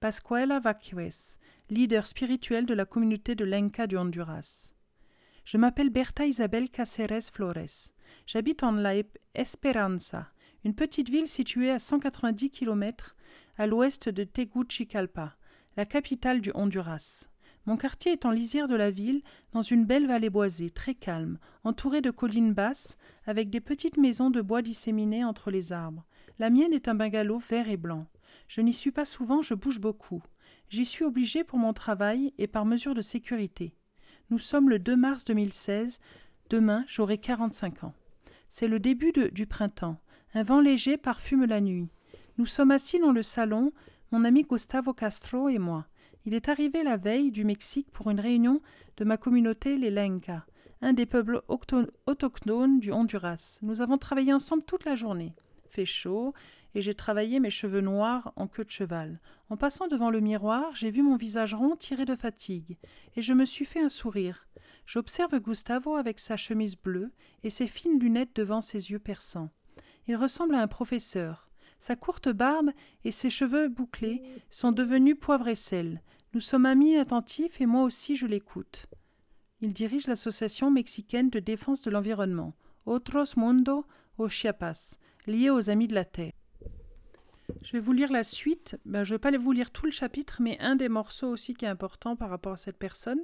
Pascuela 0.00 0.58
Vaquez, 0.58 1.36
leader 1.70 2.06
spirituel 2.06 2.66
de 2.66 2.74
la 2.74 2.84
communauté 2.84 3.34
de 3.34 3.44
Lenca 3.44 3.86
du 3.86 3.96
Honduras. 3.96 4.72
Je 5.44 5.56
m'appelle 5.56 5.90
Bertha 5.90 6.26
Isabel 6.26 6.70
Caceres 6.70 7.30
Flores. 7.32 7.92
J'habite 8.26 8.62
en 8.62 8.72
La 8.72 8.94
Esperanza, 9.34 10.28
une 10.64 10.74
petite 10.74 11.10
ville 11.10 11.28
située 11.28 11.70
à 11.70 11.78
190 11.78 12.50
km 12.50 13.16
à 13.58 13.66
l'ouest 13.66 14.08
de 14.08 14.24
Tegucigalpa, 14.24 15.36
la 15.76 15.84
capitale 15.84 16.40
du 16.40 16.50
Honduras. 16.54 17.28
Mon 17.66 17.76
quartier 17.76 18.12
est 18.12 18.24
en 18.24 18.32
lisière 18.32 18.66
de 18.66 18.74
la 18.74 18.90
ville, 18.90 19.22
dans 19.52 19.62
une 19.62 19.84
belle 19.84 20.06
vallée 20.06 20.30
boisée, 20.30 20.70
très 20.70 20.94
calme, 20.94 21.38
entourée 21.62 22.00
de 22.00 22.10
collines 22.10 22.54
basses, 22.54 22.96
avec 23.24 23.50
des 23.50 23.60
petites 23.60 23.98
maisons 23.98 24.30
de 24.30 24.40
bois 24.40 24.62
disséminées 24.62 25.24
entre 25.24 25.50
les 25.50 25.72
arbres. 25.72 26.04
La 26.38 26.50
mienne 26.50 26.72
est 26.72 26.88
un 26.88 26.94
bungalow 26.94 27.38
vert 27.38 27.68
et 27.68 27.76
blanc. 27.76 28.06
Je 28.48 28.60
n'y 28.60 28.72
suis 28.72 28.90
pas 28.90 29.04
souvent, 29.04 29.42
je 29.42 29.54
bouge 29.54 29.80
beaucoup. 29.80 30.22
J'y 30.70 30.84
suis 30.84 31.04
obligé 31.04 31.44
pour 31.44 31.58
mon 31.58 31.72
travail 31.72 32.32
et 32.38 32.48
par 32.48 32.64
mesure 32.64 32.94
de 32.94 33.02
sécurité. 33.02 33.76
Nous 34.30 34.38
sommes 34.38 34.68
le 34.68 34.78
2 34.78 34.96
mars 34.96 35.24
2016. 35.24 36.00
Demain, 36.50 36.84
j'aurai 36.88 37.18
45 37.18 37.84
ans. 37.84 37.94
C'est 38.54 38.68
le 38.68 38.78
début 38.78 39.12
du 39.32 39.46
printemps. 39.46 39.96
Un 40.34 40.42
vent 40.42 40.60
léger 40.60 40.98
parfume 40.98 41.46
la 41.46 41.62
nuit. 41.62 41.88
Nous 42.36 42.44
sommes 42.44 42.70
assis 42.70 42.98
dans 42.98 43.10
le 43.10 43.22
salon, 43.22 43.72
mon 44.10 44.26
ami 44.26 44.42
Gustavo 44.42 44.92
Castro 44.92 45.48
et 45.48 45.56
moi. 45.56 45.86
Il 46.26 46.34
est 46.34 46.50
arrivé 46.50 46.82
la 46.82 46.98
veille 46.98 47.30
du 47.30 47.46
Mexique 47.46 47.90
pour 47.92 48.10
une 48.10 48.20
réunion 48.20 48.60
de 48.98 49.04
ma 49.06 49.16
communauté, 49.16 49.78
les 49.78 49.90
Lenca, 49.90 50.44
un 50.82 50.92
des 50.92 51.06
peuples 51.06 51.40
autochtones 51.48 52.78
du 52.78 52.92
Honduras. 52.92 53.58
Nous 53.62 53.80
avons 53.80 53.96
travaillé 53.96 54.34
ensemble 54.34 54.64
toute 54.64 54.84
la 54.84 54.96
journée. 54.96 55.34
Fait 55.64 55.86
chaud, 55.86 56.34
et 56.74 56.82
j'ai 56.82 56.92
travaillé 56.92 57.40
mes 57.40 57.48
cheveux 57.48 57.80
noirs 57.80 58.34
en 58.36 58.48
queue 58.48 58.66
de 58.66 58.70
cheval. 58.70 59.18
En 59.48 59.56
passant 59.56 59.88
devant 59.88 60.10
le 60.10 60.20
miroir, 60.20 60.74
j'ai 60.74 60.90
vu 60.90 61.00
mon 61.00 61.16
visage 61.16 61.54
rond 61.54 61.74
tiré 61.74 62.04
de 62.04 62.14
fatigue, 62.14 62.76
et 63.16 63.22
je 63.22 63.32
me 63.32 63.46
suis 63.46 63.64
fait 63.64 63.80
un 63.80 63.88
sourire. 63.88 64.46
J'observe 64.86 65.38
Gustavo 65.40 65.96
avec 65.96 66.18
sa 66.18 66.36
chemise 66.36 66.76
bleue 66.76 67.12
et 67.42 67.50
ses 67.50 67.66
fines 67.66 67.98
lunettes 67.98 68.34
devant 68.34 68.60
ses 68.60 68.90
yeux 68.90 68.98
perçants. 68.98 69.50
Il 70.06 70.16
ressemble 70.16 70.54
à 70.54 70.62
un 70.62 70.68
professeur. 70.68 71.48
Sa 71.78 71.96
courte 71.96 72.28
barbe 72.28 72.70
et 73.04 73.10
ses 73.10 73.30
cheveux 73.30 73.68
bouclés 73.68 74.22
sont 74.50 74.72
devenus 74.72 75.16
poivre 75.18 75.48
et 75.48 75.54
sel. 75.54 76.02
Nous 76.34 76.40
sommes 76.40 76.66
amis 76.66 76.96
attentifs 76.96 77.60
et 77.60 77.66
moi 77.66 77.82
aussi 77.82 78.16
je 78.16 78.26
l'écoute. 78.26 78.86
Il 79.60 79.72
dirige 79.72 80.06
l'association 80.06 80.70
mexicaine 80.70 81.30
de 81.30 81.38
défense 81.38 81.82
de 81.82 81.90
l'environnement, 81.90 82.54
Otros 82.86 83.36
Mundo 83.36 83.86
au 84.18 84.28
Chiapas, 84.28 84.96
liée 85.26 85.50
aux 85.50 85.70
Amis 85.70 85.88
de 85.88 85.94
la 85.94 86.04
Terre. 86.04 86.32
Je 87.62 87.72
vais 87.72 87.80
vous 87.80 87.92
lire 87.92 88.10
la 88.10 88.24
suite. 88.24 88.76
Ben, 88.84 89.04
je 89.04 89.12
ne 89.12 89.14
vais 89.16 89.20
pas 89.20 89.36
vous 89.36 89.52
lire 89.52 89.70
tout 89.70 89.86
le 89.86 89.92
chapitre, 89.92 90.38
mais 90.40 90.58
un 90.60 90.76
des 90.76 90.88
morceaux 90.88 91.28
aussi 91.28 91.54
qui 91.54 91.64
est 91.64 91.68
important 91.68 92.16
par 92.16 92.30
rapport 92.30 92.52
à 92.52 92.56
cette 92.56 92.78
personne. 92.78 93.20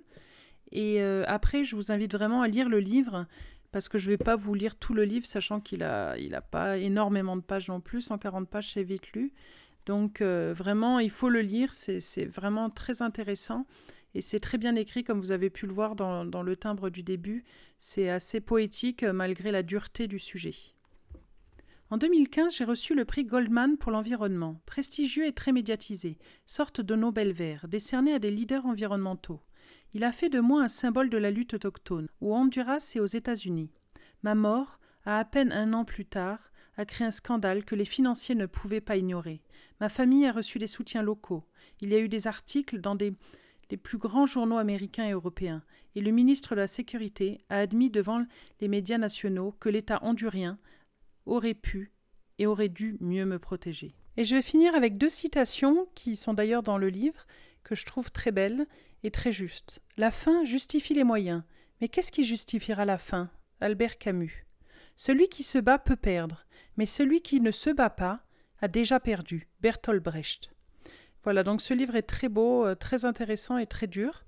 Et 0.73 1.03
euh, 1.03 1.25
après, 1.27 1.65
je 1.65 1.77
vous 1.77 1.93
invite 1.93 2.13
vraiment 2.13 2.43
à 2.43 2.49
lire 2.49 2.69
le 2.69 2.81
livre 2.81 3.27
parce 3.73 3.89
que 3.89 3.99
je 3.99 4.07
ne 4.07 4.15
vais 4.15 4.25
pas 4.25 4.37
vous 4.37 4.55
lire 4.55 4.77
tout 4.77 4.95
le 4.95 5.05
livre, 5.05 5.27
sachant 5.27 5.61
qu'il 5.61 5.81
n'a 5.81 6.17
il 6.19 6.35
a 6.35 6.41
pas 6.41 6.79
énormément 6.79 7.37
de 7.37 7.43
pages 7.43 7.69
non 7.69 7.81
plus, 7.81 8.01
140 8.01 8.49
pages, 8.49 8.73
c'est 8.73 8.83
vite 8.83 9.13
lu. 9.13 9.33
Donc 9.87 10.21
euh, 10.21 10.55
vraiment, 10.57 10.99
il 10.99 11.11
faut 11.11 11.29
le 11.29 11.41
lire, 11.41 11.73
c'est 11.73 12.25
vraiment 12.25 12.71
très 12.71 13.03
intéressant 13.03 13.67
et 14.15 14.21
c'est 14.21 14.41
très 14.41 14.59
bien 14.59 14.75
écrit, 14.75 15.05
comme 15.05 15.21
vous 15.21 15.33
avez 15.33 15.51
pu 15.51 15.67
le 15.67 15.73
voir 15.73 15.97
dans, 15.97 16.25
dans 16.25 16.43
le 16.43 16.57
timbre 16.57 16.91
du 16.91 17.03
début. 17.03 17.45
C'est 17.79 18.09
assez 18.09 18.41
poétique 18.41 19.05
malgré 19.05 19.51
la 19.51 19.63
dureté 19.63 20.09
du 20.09 20.19
sujet. 20.19 20.55
En 21.91 21.97
2015, 21.97 22.55
j'ai 22.55 22.65
reçu 22.65 22.95
le 22.95 23.07
prix 23.07 23.25
Goldman 23.25 23.79
pour 23.79 23.91
l'environnement, 23.91 24.61
prestigieux 24.67 25.27
et 25.27 25.33
très 25.33 25.53
médiatisé, 25.53 26.19
sorte 26.45 26.83
de 26.83 26.95
Nobel 26.95 27.33
vert, 27.33 27.67
décerné 27.67 28.13
à 28.13 28.19
des 28.19 28.31
leaders 28.31 28.67
environnementaux. 28.67 29.41
Il 29.95 30.04
a 30.04 30.12
fait 30.12 30.28
de 30.28 30.40
moi 30.40 30.62
un 30.62 30.68
symbole 30.68 31.09
de 31.09 31.16
la 31.16 31.30
lutte 31.30 31.54
autochtone, 31.54 32.09
au 32.21 32.35
Honduras 32.35 32.92
et 32.95 33.00
aux 33.00 33.07
États-Unis. 33.07 33.71
Ma 34.23 34.35
mort, 34.35 34.78
à 35.04 35.25
peine 35.25 35.52
un 35.52 35.73
an 35.73 35.85
plus 35.85 36.04
tard, 36.04 36.52
a 36.76 36.85
créé 36.85 37.07
un 37.07 37.11
scandale 37.11 37.64
que 37.64 37.75
les 37.75 37.85
financiers 37.85 38.35
ne 38.35 38.47
pouvaient 38.47 38.80
pas 38.80 38.97
ignorer. 38.97 39.42
Ma 39.80 39.88
famille 39.88 40.26
a 40.26 40.33
reçu 40.33 40.59
des 40.59 40.66
soutiens 40.66 41.02
locaux. 41.02 41.45
Il 41.80 41.88
y 41.88 41.95
a 41.95 41.99
eu 41.99 42.09
des 42.09 42.26
articles 42.26 42.80
dans 42.80 42.97
les 42.97 43.76
plus 43.76 43.99
grands 43.99 44.26
journaux 44.26 44.59
américains 44.59 45.07
et 45.07 45.12
européens, 45.12 45.62
et 45.95 46.00
le 46.00 46.11
ministre 46.11 46.54
de 46.54 46.61
la 46.61 46.66
Sécurité 46.66 47.40
a 47.49 47.59
admis 47.59 47.90
devant 47.90 48.25
les 48.61 48.68
médias 48.68 48.99
nationaux 48.99 49.52
que 49.59 49.68
l'État 49.68 49.99
hondurien 50.02 50.59
aurait 51.26 51.54
pu 51.54 51.92
et 52.38 52.47
aurait 52.47 52.68
dû 52.68 52.97
mieux 53.00 53.25
me 53.25 53.38
protéger. 53.38 53.95
Et 54.16 54.25
je 54.25 54.37
vais 54.37 54.42
finir 54.42 54.75
avec 54.75 54.99
deux 54.99 55.09
citations 55.09 55.88
qui 55.95 56.14
sont 56.14 56.35
d'ailleurs 56.35 56.62
dans 56.62 56.78
le 56.78 56.88
livre, 56.88 57.26
que 57.64 57.75
je 57.75 57.85
trouve 57.85 58.11
très 58.11 58.33
belles 58.33 58.66
est 59.05 59.14
très 59.14 59.33
juste. 59.33 59.81
La 59.97 60.11
fin 60.11 60.45
justifie 60.45 60.95
les 60.95 61.05
moyens. 61.05 61.43
Mais 61.81 61.88
qu'est-ce 61.88 62.12
qui 62.12 62.25
justifiera 62.25 62.85
la 62.85 62.99
fin? 62.99 63.31
Albert 63.61 63.99
Camus. 63.99 64.47
Celui 64.97 65.28
qui 65.28 65.43
se 65.43 65.59
bat 65.59 65.78
peut 65.78 65.97
perdre, 65.97 66.45
mais 66.76 66.87
celui 66.87 67.21
qui 67.21 67.40
ne 67.40 67.50
se 67.50 67.71
bat 67.71 67.90
pas 67.90 68.21
a 68.61 68.69
déjà 68.69 68.99
perdu. 68.99 69.49
Bertolt 69.61 70.02
Brecht. 70.02 70.50
Voilà, 71.23 71.43
donc 71.43 71.61
ce 71.61 71.75
livre 71.75 71.97
est 71.97 72.02
très 72.02 72.28
beau, 72.28 72.64
euh, 72.64 72.75
très 72.75 73.05
intéressant 73.05 73.59
et 73.59 73.67
très 73.67 73.87
dur. 73.87 74.25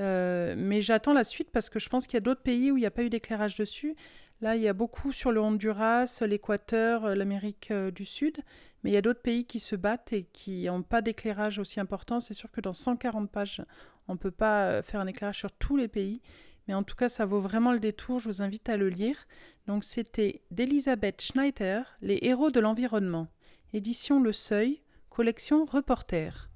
Euh, 0.00 0.54
mais 0.56 0.80
j'attends 0.80 1.12
la 1.12 1.24
suite 1.24 1.50
parce 1.50 1.70
que 1.70 1.78
je 1.78 1.88
pense 1.88 2.06
qu'il 2.06 2.14
y 2.14 2.18
a 2.18 2.20
d'autres 2.20 2.42
pays 2.42 2.70
où 2.70 2.76
il 2.76 2.80
n'y 2.80 2.86
a 2.86 2.90
pas 2.90 3.02
eu 3.02 3.10
d'éclairage 3.10 3.56
dessus. 3.56 3.96
Là, 4.40 4.54
il 4.54 4.62
y 4.62 4.68
a 4.68 4.72
beaucoup 4.72 5.12
sur 5.12 5.32
le 5.32 5.40
Honduras, 5.40 6.22
l'Équateur, 6.22 7.04
euh, 7.04 7.14
l'Amérique 7.14 7.72
du 7.72 8.04
Sud. 8.04 8.38
Mais 8.82 8.90
il 8.90 8.94
y 8.94 8.96
a 8.96 9.02
d'autres 9.02 9.22
pays 9.22 9.44
qui 9.44 9.58
se 9.58 9.74
battent 9.74 10.12
et 10.12 10.24
qui 10.32 10.66
n'ont 10.66 10.82
pas 10.82 11.02
d'éclairage 11.02 11.58
aussi 11.58 11.80
important. 11.80 12.20
C'est 12.20 12.34
sûr 12.34 12.50
que 12.50 12.60
dans 12.60 12.74
140 12.74 13.28
pages, 13.30 13.62
on 14.08 14.14
ne 14.14 14.18
peut 14.18 14.30
pas 14.30 14.82
faire 14.82 15.00
un 15.00 15.06
éclairage 15.06 15.38
sur 15.38 15.52
tous 15.52 15.76
les 15.76 15.88
pays. 15.88 16.20
Mais 16.66 16.74
en 16.74 16.82
tout 16.82 16.96
cas, 16.96 17.08
ça 17.08 17.24
vaut 17.24 17.40
vraiment 17.40 17.72
le 17.72 17.80
détour. 17.80 18.18
Je 18.18 18.28
vous 18.28 18.42
invite 18.42 18.68
à 18.68 18.76
le 18.76 18.88
lire. 18.88 19.26
Donc, 19.66 19.84
c'était 19.84 20.42
d'Elisabeth 20.50 21.22
Schneider, 21.22 21.96
Les 22.02 22.18
héros 22.22 22.50
de 22.50 22.60
l'environnement. 22.60 23.28
Édition 23.72 24.20
Le 24.20 24.32
Seuil, 24.32 24.82
collection 25.08 25.64
Reporter. 25.64 26.47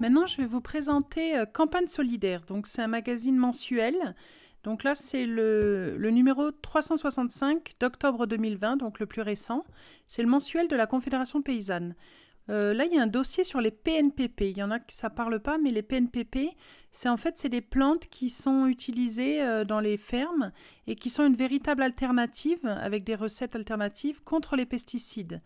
Maintenant, 0.00 0.26
je 0.26 0.38
vais 0.38 0.46
vous 0.46 0.62
présenter 0.62 1.36
euh, 1.36 1.44
Campagne 1.44 1.88
solidaire. 1.88 2.40
Donc, 2.46 2.66
c'est 2.66 2.80
un 2.80 2.88
magazine 2.88 3.36
mensuel. 3.36 3.94
Donc 4.62 4.82
là, 4.82 4.94
c'est 4.94 5.26
le, 5.26 5.96
numéro 6.10 6.50
365 6.50 7.72
d'octobre 7.78 8.26
2020, 8.26 8.76
donc 8.78 8.98
le 8.98 9.06
plus 9.06 9.22
récent. 9.22 9.64
C'est 10.06 10.22
le 10.22 10.28
mensuel 10.28 10.68
de 10.68 10.76
la 10.76 10.86
Confédération 10.86 11.42
paysanne. 11.42 11.94
Euh, 12.48 12.72
là, 12.72 12.86
il 12.86 12.94
y 12.94 12.98
a 12.98 13.02
un 13.02 13.06
dossier 13.06 13.44
sur 13.44 13.60
les 13.60 13.70
PNPP. 13.70 14.40
Il 14.40 14.58
y 14.58 14.62
en 14.62 14.70
a 14.70 14.80
qui 14.80 14.96
ça 14.96 15.10
parle 15.10 15.38
pas, 15.38 15.58
mais 15.58 15.70
les 15.70 15.82
PNPP, 15.82 16.56
c'est 16.90 17.08
en 17.08 17.16
fait 17.16 17.38
c'est 17.38 17.48
des 17.50 17.60
plantes 17.60 18.06
qui 18.06 18.28
sont 18.30 18.66
utilisées 18.66 19.42
euh, 19.42 19.64
dans 19.64 19.80
les 19.80 19.98
fermes 19.98 20.50
et 20.86 20.96
qui 20.96 21.10
sont 21.10 21.26
une 21.26 21.36
véritable 21.36 21.82
alternative 21.82 22.66
avec 22.66 23.04
des 23.04 23.14
recettes 23.14 23.54
alternatives 23.54 24.22
contre 24.24 24.56
les 24.56 24.66
pesticides. 24.66 25.42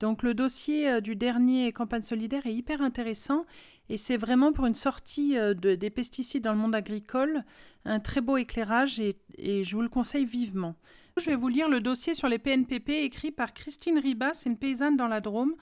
Donc 0.00 0.22
le 0.22 0.32
dossier 0.32 1.00
du 1.00 1.16
dernier 1.16 1.72
campagne 1.72 2.02
solidaire 2.02 2.46
est 2.46 2.54
hyper 2.54 2.82
intéressant 2.82 3.46
et 3.88 3.96
c'est 3.96 4.16
vraiment 4.16 4.52
pour 4.52 4.66
une 4.66 4.74
sortie 4.74 5.38
euh, 5.38 5.54
des 5.54 5.90
pesticides 5.90 6.44
dans 6.44 6.52
le 6.52 6.58
monde 6.58 6.74
agricole 6.74 7.44
un 7.84 8.00
très 8.00 8.20
beau 8.20 8.36
éclairage 8.36 9.00
et, 9.00 9.16
je 9.38 9.74
vous 9.74 9.82
le 9.82 9.88
conseille 9.88 10.24
vivement. 10.24 10.74
Je 11.16 11.30
vais 11.30 11.36
vous 11.36 11.48
lire 11.48 11.68
le 11.68 11.80
dossier 11.80 12.14
sur 12.14 12.28
les 12.28 12.38
PNPP 12.38 12.90
écrit 12.90 13.30
par 13.30 13.52
Christine 13.52 13.98
Ribas, 13.98 14.42
une 14.46 14.58
paysanne 14.58 14.96
dans 14.96 15.08
la 15.08 15.20
Drôme. 15.20 15.54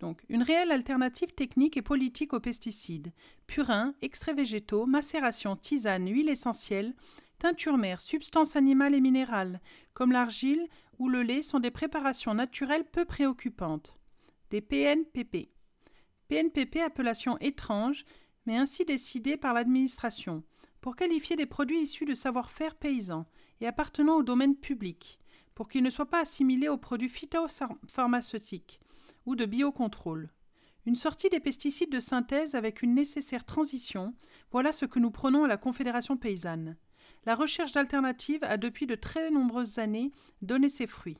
Donc, 0.00 0.22
une 0.30 0.42
réelle 0.42 0.72
alternative 0.72 1.32
technique 1.34 1.76
et 1.76 1.82
politique 1.82 2.32
aux 2.32 2.40
pesticides. 2.40 3.12
Purins, 3.46 3.94
extraits 4.00 4.34
végétaux, 4.34 4.86
macération, 4.86 5.56
tisane, 5.56 6.10
huile 6.10 6.30
essentielle, 6.30 6.94
teinture 7.38 7.76
mère, 7.76 8.00
substances 8.00 8.56
animales 8.56 8.94
et 8.94 9.00
minérales, 9.00 9.60
comme 9.92 10.12
l'argile 10.12 10.66
ou 10.98 11.08
le 11.08 11.22
lait, 11.22 11.42
sont 11.42 11.60
des 11.60 11.70
préparations 11.70 12.34
naturelles 12.34 12.84
peu 12.90 13.04
préoccupantes. 13.04 13.94
Des 14.50 14.62
PNPP. 14.62 15.50
PNPP 16.30 16.76
appellation 16.76 17.36
étrange, 17.38 18.04
mais 18.46 18.56
ainsi 18.56 18.84
décidée 18.84 19.36
par 19.36 19.52
l'administration, 19.52 20.44
pour 20.80 20.94
qualifier 20.94 21.34
des 21.34 21.44
produits 21.44 21.80
issus 21.80 22.04
de 22.04 22.14
savoir-faire 22.14 22.76
paysan 22.76 23.26
et 23.60 23.66
appartenant 23.66 24.14
au 24.14 24.22
domaine 24.22 24.54
public, 24.54 25.18
pour 25.56 25.68
qu'ils 25.68 25.82
ne 25.82 25.90
soient 25.90 26.06
pas 26.06 26.20
assimilés 26.20 26.68
aux 26.68 26.78
produits 26.78 27.08
phytopharmaceutiques 27.08 28.78
ou 29.26 29.34
de 29.34 29.44
biocontrôle. 29.44 30.30
Une 30.86 30.94
sortie 30.94 31.30
des 31.30 31.40
pesticides 31.40 31.90
de 31.90 31.98
synthèse 31.98 32.54
avec 32.54 32.80
une 32.82 32.94
nécessaire 32.94 33.44
transition, 33.44 34.14
voilà 34.52 34.70
ce 34.70 34.86
que 34.86 35.00
nous 35.00 35.10
prenons 35.10 35.42
à 35.42 35.48
la 35.48 35.56
Confédération 35.56 36.16
paysanne. 36.16 36.76
La 37.26 37.34
recherche 37.34 37.72
d'alternatives 37.72 38.44
a 38.44 38.56
depuis 38.56 38.86
de 38.86 38.94
très 38.94 39.32
nombreuses 39.32 39.80
années 39.80 40.12
donné 40.42 40.68
ses 40.68 40.86
fruits. 40.86 41.18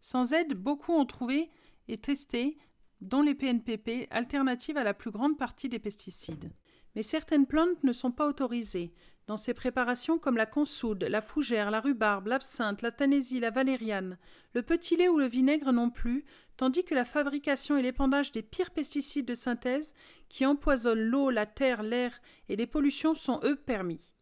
Sans 0.00 0.32
aide, 0.32 0.54
beaucoup 0.54 0.92
ont 0.92 1.04
trouvé 1.04 1.50
et 1.88 1.98
testé 1.98 2.56
dont 3.00 3.22
les 3.22 3.34
PNPP, 3.34 4.08
alternatives 4.10 4.76
à 4.76 4.84
la 4.84 4.94
plus 4.94 5.10
grande 5.10 5.38
partie 5.38 5.68
des 5.68 5.78
pesticides. 5.78 6.50
Mais 6.94 7.02
certaines 7.02 7.46
plantes 7.46 7.82
ne 7.84 7.92
sont 7.92 8.10
pas 8.10 8.26
autorisées. 8.26 8.92
Dans 9.26 9.36
ces 9.36 9.54
préparations 9.54 10.18
comme 10.18 10.36
la 10.36 10.46
consoude, 10.46 11.02
la 11.02 11.20
fougère, 11.20 11.70
la 11.70 11.80
rhubarbe, 11.80 12.28
l'absinthe, 12.28 12.80
la 12.82 12.92
tanésie, 12.92 13.40
la 13.40 13.50
valériane, 13.50 14.18
le 14.54 14.62
petit 14.62 14.96
lait 14.96 15.08
ou 15.08 15.18
le 15.18 15.26
vinaigre 15.26 15.72
non 15.72 15.90
plus, 15.90 16.24
tandis 16.56 16.84
que 16.84 16.94
la 16.94 17.04
fabrication 17.04 17.76
et 17.76 17.82
l'épandage 17.82 18.32
des 18.32 18.42
pires 18.42 18.70
pesticides 18.70 19.26
de 19.26 19.34
synthèse 19.34 19.94
qui 20.28 20.46
empoisonnent 20.46 21.02
l'eau, 21.02 21.30
la 21.30 21.44
terre, 21.44 21.82
l'air 21.82 22.20
et 22.48 22.56
les 22.56 22.66
pollutions 22.66 23.14
sont 23.14 23.40
eux 23.44 23.56
permis. 23.56 24.12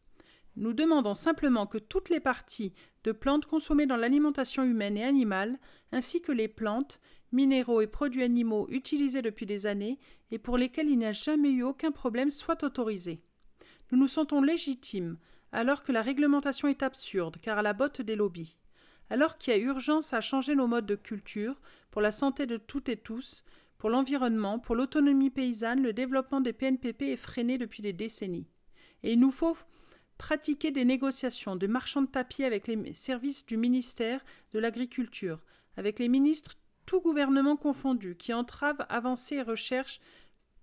Nous 0.56 0.72
demandons 0.72 1.14
simplement 1.14 1.66
que 1.66 1.78
toutes 1.78 2.10
les 2.10 2.20
parties 2.20 2.72
de 3.02 3.12
plantes 3.12 3.46
consommées 3.46 3.87
dans 3.87 3.96
l'alimentation 3.96 4.62
humaine 4.62 4.96
et 4.96 5.04
animale, 5.04 5.58
ainsi 5.92 6.22
que 6.22 6.32
les 6.32 6.48
plantes, 6.48 7.00
minéraux 7.35 7.81
et 7.81 7.87
produits 7.87 8.23
animaux 8.23 8.66
utilisés 8.70 9.20
depuis 9.20 9.44
des 9.44 9.66
années 9.66 9.99
et 10.31 10.38
pour 10.38 10.57
lesquels 10.57 10.88
il 10.88 10.99
n'y 10.99 11.07
a 11.07 11.12
jamais 11.12 11.51
eu 11.51 11.62
aucun 11.62 11.92
problème 11.92 12.31
soient 12.31 12.64
autorisés. 12.64 13.20
Nous 13.90 13.99
nous 13.99 14.09
sentons 14.09 14.40
légitimes, 14.40 15.18
alors 15.53 15.83
que 15.83 15.92
la 15.92 16.03
réglementation 16.03 16.68
est 16.68 16.83
absurde, 16.83 17.37
car 17.42 17.59
à 17.59 17.62
la 17.62 17.75
botte 17.75 18.01
des 18.01 18.16
lobbies. 18.16 18.59
Alors 19.11 19.37
qu'il 19.37 19.53
y 19.53 19.57
a 19.57 19.61
urgence 19.61 20.14
à 20.14 20.20
changer 20.20 20.55
nos 20.55 20.66
modes 20.66 20.87
de 20.87 20.94
culture, 20.94 21.61
pour 21.90 22.01
la 22.01 22.11
santé 22.11 22.47
de 22.47 22.57
toutes 22.57 22.88
et 22.88 22.97
tous, 22.97 23.44
pour 23.79 23.90
l'environnement, 23.90 24.59
pour 24.59 24.75
l'autonomie 24.75 25.31
paysanne, 25.31 25.83
le 25.83 25.92
développement 25.92 26.40
des 26.40 26.55
PNPP 26.55 27.03
est 27.03 27.16
freiné 27.16 27.59
depuis 27.59 27.83
des 27.83 27.92
décennies. 27.92 28.49
Et 29.03 29.12
il 29.12 29.20
nous 29.20 29.31
faut 29.31 29.57
pratiquer 30.16 30.70
des 30.70 30.85
négociations 30.85 31.57
de 31.57 31.66
marchands 31.66 32.03
de 32.03 32.07
tapis 32.07 32.44
avec 32.44 32.66
les 32.66 32.94
services 32.94 33.44
du 33.44 33.57
ministère 33.57 34.25
de 34.53 34.59
l'Agriculture, 34.59 35.40
avec 35.77 35.99
les 35.99 36.09
ministres 36.09 36.55
tout 36.87 37.01
gouvernement 37.01 37.57
confondu, 37.57 38.16
qui 38.16 38.33
entrave 38.33 38.85
avancées 38.88 39.37
et 39.37 39.42
recherches 39.42 40.01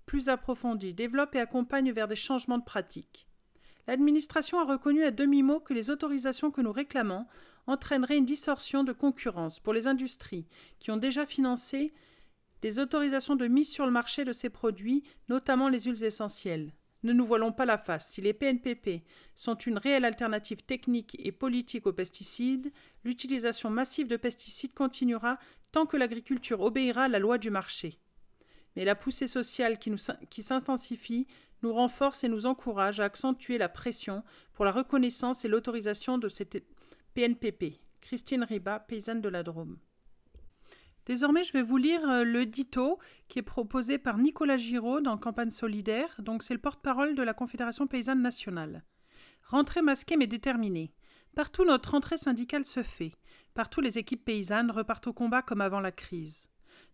plus 0.06 0.30
approfondies, 0.30 0.94
développe 0.94 1.36
et 1.36 1.40
accompagne 1.40 1.92
vers 1.92 2.08
des 2.08 2.16
changements 2.16 2.58
de 2.58 2.64
pratiques. 2.64 3.28
l'administration 3.88 4.60
a 4.60 4.66
reconnu 4.66 5.04
à 5.04 5.12
demi-mot 5.12 5.60
que 5.60 5.74
les 5.74 5.90
autorisations 5.90 6.52
que 6.52 6.62
nous 6.62 6.72
réclamons 6.72 7.26
entraîneraient 7.68 8.18
une 8.18 8.26
distorsion 8.26 8.84
de 8.84 8.94
concurrence 8.94 9.60
pour 9.60 9.74
les 9.74 9.88
industries 9.88 10.48
qui 10.80 10.92
ont 10.92 10.98
déjà 10.98 11.26
financé 11.26 11.94
des 12.62 12.80
autorisations 12.80 13.36
de 13.36 13.48
mise 13.48 13.70
sur 13.70 13.86
le 13.86 13.92
marché 13.92 14.24
de 14.24 14.34
ces 14.34 14.50
produits, 14.50 15.04
notamment 15.30 15.68
les 15.68 15.82
huiles 15.82 16.04
essentielles. 16.04 16.72
Ne 17.04 17.14
nous 17.14 17.26
voilons 17.26 17.52
pas 17.52 17.66
la 17.66 17.80
face. 17.80 18.10
Si 18.12 18.22
les 18.22 18.34
PNPP 18.34 19.04
sont 19.36 19.56
une 19.56 19.80
réelle 19.80 20.06
alternative 20.06 20.64
technique 20.64 21.18
et 21.20 21.32
politique 21.32 21.88
aux 21.88 21.94
pesticides, 21.94 22.72
l'utilisation 23.04 23.72
massive 23.72 24.08
de 24.08 24.18
pesticides 24.18 24.76
continuera 24.76 25.40
tant 25.72 25.86
que 25.86 25.98
l'agriculture 25.98 26.62
obéira 26.62 27.04
à 27.04 27.08
la 27.08 27.20
loi 27.20 27.38
du 27.38 27.50
marché. 27.50 28.00
Mais 28.76 28.86
la 28.86 28.96
poussée 28.96 29.28
sociale 29.28 29.78
qui, 29.80 30.44
s'intensifie 30.44 31.28
nous 31.62 31.74
renforce 31.74 32.24
et 32.24 32.30
nous 32.30 32.46
encourage 32.46 33.00
à 33.00 33.06
accentuer 33.06 33.58
la 33.58 33.70
pression 33.70 34.24
pour 34.54 34.66
la 34.66 34.72
reconnaissance 34.72 35.46
et 35.46 35.48
l'autorisation 35.48 36.18
de 36.18 36.30
cette 36.30 36.64
PNPP. 37.14 37.80
Christine 38.02 38.44
Riba, 38.44 38.80
paysanne 38.80 39.22
de 39.22 39.30
la 39.30 39.44
Drôme. 39.44 39.78
Désormais, 41.06 41.44
je 41.44 41.54
vais 41.54 41.62
vous 41.62 41.78
lire 41.78 42.08
euh, 42.08 42.24
le 42.24 42.46
dito 42.46 43.00
qui 43.28 43.40
est 43.40 43.44
proposé 43.44 43.98
par 43.98 44.18
Nicolas 44.18 44.58
Giraud 44.58 45.02
dans 45.02 45.18
Campagne 45.18 45.52
solidaire. 45.52 46.16
Donc, 46.20 46.44
c'est 46.44 46.54
le 46.54 46.60
porte-parole 46.60 47.16
de 47.16 47.24
la 47.24 47.34
Confédération 47.34 47.88
paysanne 47.88 48.22
nationale. 48.22 48.84
Rentrée 49.44 49.82
masquée 49.82 50.16
mais 50.16 50.28
déterminée. 50.28 50.94
Partout 51.36 51.64
notre 51.64 51.92
rentrée 51.92 52.18
syndicale 52.18 52.66
se 52.66 52.84
fait. 52.84 53.14
Partout 53.54 53.82
les 53.82 53.98
équipes 53.98 54.26
paysannes 54.26 54.72
repartent 54.72 55.08
au 55.08 55.14
combat 55.14 55.42
comme 55.42 55.62
avant 55.62 55.80
la 55.80 55.92
crise. 55.92 56.50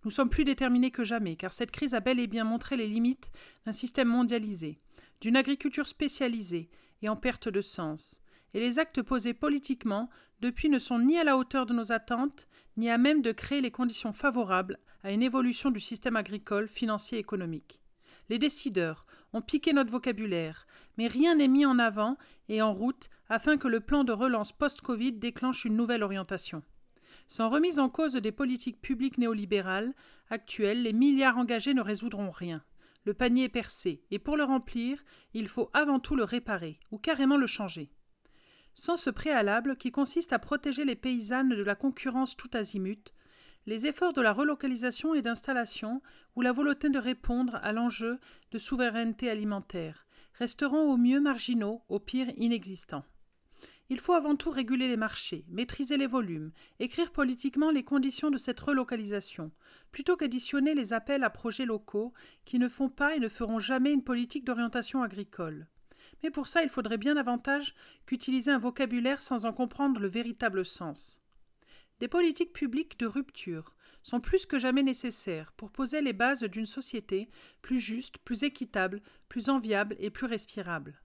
Nous 0.06 0.12
sommes 0.12 0.30
plus 0.30 0.44
déterminés 0.44 0.92
que 0.92 1.04
jamais, 1.04 1.36
car 1.36 1.52
cette 1.52 1.72
crise 1.72 1.96
a 1.96 2.00
bel 2.00 2.20
et 2.20 2.28
bien 2.28 2.44
montré 2.44 2.78
les 2.78 2.88
limites 2.88 3.32
d'un 3.66 3.72
système 3.72 4.08
mondialisé, 4.08 4.80
d'une 5.22 5.36
agriculture 5.36 5.88
spécialisée 5.88 6.70
et 7.02 7.10
en 7.10 7.16
perte 7.16 7.50
de 7.50 7.62
sens. 7.62 8.22
Et 8.54 8.60
les 8.60 8.80
actes 8.80 9.02
posés 9.02 9.34
politiquement 9.34 10.10
depuis 10.40 10.70
ne 10.70 10.78
sont 10.78 11.00
ni 11.00 11.18
à 11.18 11.24
la 11.24 11.36
hauteur 11.36 11.66
de 11.66 11.74
nos 11.74 11.92
attentes, 11.92 12.48
ni 12.78 12.92
à 12.92 13.00
même 13.00 13.24
de 13.24 13.32
créer 13.32 13.60
les 13.60 13.72
conditions 13.72 14.14
favorables 14.14 14.78
à 15.04 15.12
une 15.12 15.24
évolution 15.24 15.72
du 15.72 15.80
système 15.80 16.16
agricole, 16.16 16.68
financier 16.68 17.18
et 17.18 17.22
économique. 17.22 17.82
Les 18.30 18.40
décideurs 18.40 19.06
piqué 19.42 19.74
notre 19.74 19.92
vocabulaire, 19.92 20.68
mais 20.98 21.08
rien 21.08 21.36
n'est 21.36 21.48
mis 21.48 21.66
en 21.66 21.80
avant 21.80 22.18
et 22.50 22.62
en 22.62 22.74
route 22.74 23.10
afin 23.30 23.58
que 23.58 23.68
le 23.68 23.80
plan 23.80 24.04
de 24.04 24.12
relance 24.12 24.52
post-Covid 24.52 25.14
déclenche 25.14 25.66
une 25.66 25.76
nouvelle 25.76 26.04
orientation. 26.04 26.64
Sans 27.28 27.50
remise 27.50 27.80
en 27.80 27.90
cause 27.90 28.14
des 28.14 28.32
politiques 28.32 28.82
publiques 28.82 29.18
néolibérales 29.18 29.94
actuelles, 30.30 30.84
les 30.84 30.94
milliards 30.94 31.38
engagés 31.38 31.74
ne 31.74 31.82
résoudront 31.82 32.32
rien. 32.32 32.64
Le 33.04 33.14
panier 33.14 33.46
est 33.46 33.50
percé, 33.50 34.04
et 34.12 34.20
pour 34.20 34.38
le 34.38 34.44
remplir, 34.44 35.04
il 35.34 35.48
faut 35.48 35.70
avant 35.74 36.00
tout 36.00 36.16
le 36.16 36.24
réparer, 36.24 36.80
ou 36.92 36.98
carrément 36.98 37.38
le 37.38 37.48
changer. 37.48 37.92
Sans 38.76 38.96
ce 38.96 39.10
préalable 39.10 39.76
qui 39.78 39.92
consiste 39.92 40.34
à 40.34 40.40
protéger 40.40 40.86
les 40.86 40.96
paysannes 40.96 41.50
de 41.50 41.64
la 41.64 41.76
concurrence 41.76 42.36
tout 42.36 42.50
azimut, 42.54 43.14
les 43.68 43.86
efforts 43.86 44.14
de 44.14 44.22
la 44.22 44.32
relocalisation 44.32 45.14
et 45.14 45.22
d'installation 45.22 46.02
ou 46.36 46.42
la 46.42 46.54
volonté 46.54 46.90
de 46.90 46.98
répondre 46.98 47.60
à 47.62 47.74
l'enjeu 47.74 48.18
de 48.52 48.58
souveraineté 48.58 49.30
alimentaire 49.30 50.08
resteront 50.36 50.92
au 50.92 50.98
mieux 50.98 51.20
marginaux, 51.20 51.82
au 51.90 52.00
pire 52.00 52.32
inexistants. 52.38 53.04
Il 53.90 54.00
faut 54.00 54.14
avant 54.14 54.36
tout 54.36 54.52
réguler 54.52 54.88
les 54.88 54.98
marchés, 54.98 55.46
maîtriser 55.50 55.98
les 55.98 56.08
volumes, 56.08 56.52
écrire 56.80 57.12
politiquement 57.12 57.70
les 57.70 57.84
conditions 57.84 58.32
de 58.32 58.38
cette 58.38 58.60
relocalisation, 58.60 59.52
plutôt 59.92 60.16
qu'additionner 60.16 60.74
les 60.74 60.94
appels 60.94 61.24
à 61.24 61.30
projets 61.30 61.66
locaux 61.66 62.14
qui 62.46 62.60
ne 62.60 62.70
font 62.70 62.90
pas 62.90 63.16
et 63.16 63.20
ne 63.20 63.30
feront 63.30 63.60
jamais 63.60 63.92
une 63.92 64.04
politique 64.04 64.46
d'orientation 64.46 65.04
agricole. 65.04 65.68
Mais 66.24 66.32
pour 66.32 66.48
ça, 66.48 66.64
il 66.64 66.70
faudrait 66.70 66.98
bien 66.98 67.16
davantage 67.16 67.76
qu'utiliser 68.06 68.52
un 68.52 68.60
vocabulaire 68.60 69.22
sans 69.22 69.46
en 69.46 69.52
comprendre 69.52 70.00
le 70.00 70.08
véritable 70.08 70.66
sens. 70.66 71.22
Des 72.00 72.08
politiques 72.08 72.54
publiques 72.54 73.00
de 73.00 73.08
rupture 73.08 73.74
sont 74.04 74.20
plus 74.22 74.46
que 74.46 74.60
jamais 74.60 74.84
nécessaires 74.84 75.52
pour 75.54 75.72
poser 75.72 76.02
les 76.02 76.14
bases 76.14 76.44
d'une 76.44 76.66
société 76.66 77.30
plus 77.62 77.80
juste, 77.80 78.20
plus 78.20 78.44
équitable, 78.44 79.02
plus 79.30 79.50
enviable 79.50 79.96
et 80.00 80.10
plus 80.10 80.28
respirable. 80.28 81.02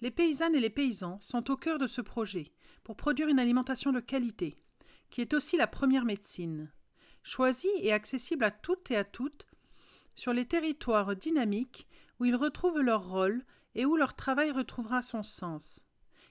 Les 0.00 0.10
paysannes 0.10 0.54
et 0.54 0.60
les 0.60 0.70
paysans 0.70 1.18
sont 1.22 1.50
au 1.50 1.56
cœur 1.56 1.78
de 1.78 1.86
ce 1.86 2.00
projet 2.00 2.52
pour 2.84 2.96
produire 2.96 3.28
une 3.28 3.38
alimentation 3.38 3.92
de 3.92 4.00
qualité, 4.00 4.58
qui 5.10 5.20
est 5.20 5.32
aussi 5.32 5.56
la 5.56 5.66
première 5.66 6.04
médecine. 6.04 6.70
Choisie 7.22 7.68
et 7.80 7.92
accessible 7.92 8.44
à 8.44 8.50
toutes 8.50 8.90
et 8.90 8.96
à 8.96 9.04
toutes, 9.04 9.46
sur 10.14 10.32
les 10.32 10.44
territoires 10.44 11.16
dynamiques 11.16 11.86
où 12.18 12.24
ils 12.24 12.36
retrouvent 12.36 12.80
leur 12.80 13.08
rôle 13.08 13.44
et 13.74 13.84
où 13.84 13.96
leur 13.96 14.14
travail 14.14 14.50
retrouvera 14.50 15.02
son 15.02 15.22
sens. 15.22 15.86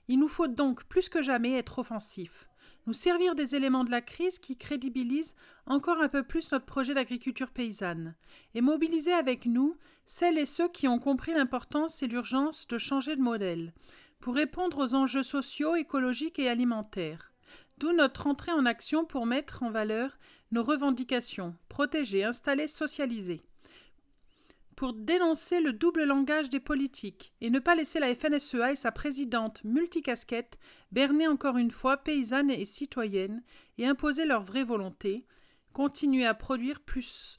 Il 0.07 0.19
nous 0.19 0.27
faut 0.27 0.47
donc 0.47 0.83
plus 0.85 1.09
que 1.09 1.21
jamais 1.21 1.53
être 1.53 1.79
offensifs, 1.79 2.47
nous 2.87 2.93
servir 2.93 3.35
des 3.35 3.55
éléments 3.55 3.83
de 3.83 3.91
la 3.91 4.01
crise 4.01 4.39
qui 4.39 4.57
crédibilisent 4.57 5.35
encore 5.65 5.99
un 5.99 6.09
peu 6.09 6.23
plus 6.23 6.51
notre 6.51 6.65
projet 6.65 6.93
d'agriculture 6.93 7.51
paysanne, 7.51 8.15
et 8.53 8.61
mobiliser 8.61 9.13
avec 9.13 9.45
nous 9.45 9.75
celles 10.05 10.37
et 10.37 10.45
ceux 10.45 10.69
qui 10.69 10.87
ont 10.87 10.99
compris 10.99 11.33
l'importance 11.33 12.03
et 12.03 12.07
l'urgence 12.07 12.67
de 12.67 12.77
changer 12.77 13.15
de 13.15 13.21
modèle, 13.21 13.73
pour 14.19 14.35
répondre 14.35 14.77
aux 14.83 14.95
enjeux 14.95 15.23
sociaux, 15.23 15.75
écologiques 15.75 16.39
et 16.39 16.49
alimentaires. 16.49 17.31
D'où 17.77 17.91
notre 17.91 18.27
entrée 18.27 18.51
en 18.51 18.65
action 18.65 19.05
pour 19.05 19.25
mettre 19.25 19.63
en 19.63 19.69
valeur 19.69 20.17
nos 20.51 20.63
revendications, 20.63 21.55
protéger, 21.67 22.23
installer, 22.23 22.67
socialiser 22.67 23.41
pour 24.75 24.93
dénoncer 24.93 25.61
le 25.61 25.73
double 25.73 26.03
langage 26.03 26.49
des 26.49 26.59
politiques 26.59 27.33
et 27.41 27.49
ne 27.49 27.59
pas 27.59 27.75
laisser 27.75 27.99
la 27.99 28.13
FNSEA 28.13 28.71
et 28.71 28.75
sa 28.75 28.91
présidente 28.91 29.63
multicasquette 29.63 30.57
berner 30.91 31.27
encore 31.27 31.57
une 31.57 31.71
fois 31.71 31.97
paysannes 31.97 32.51
et 32.51 32.65
citoyennes 32.65 33.43
et 33.77 33.85
imposer 33.85 34.25
leur 34.25 34.43
vraie 34.43 34.63
volonté, 34.63 35.25
continuer 35.73 36.25
à 36.25 36.33
produire 36.33 36.81
plus 36.81 37.37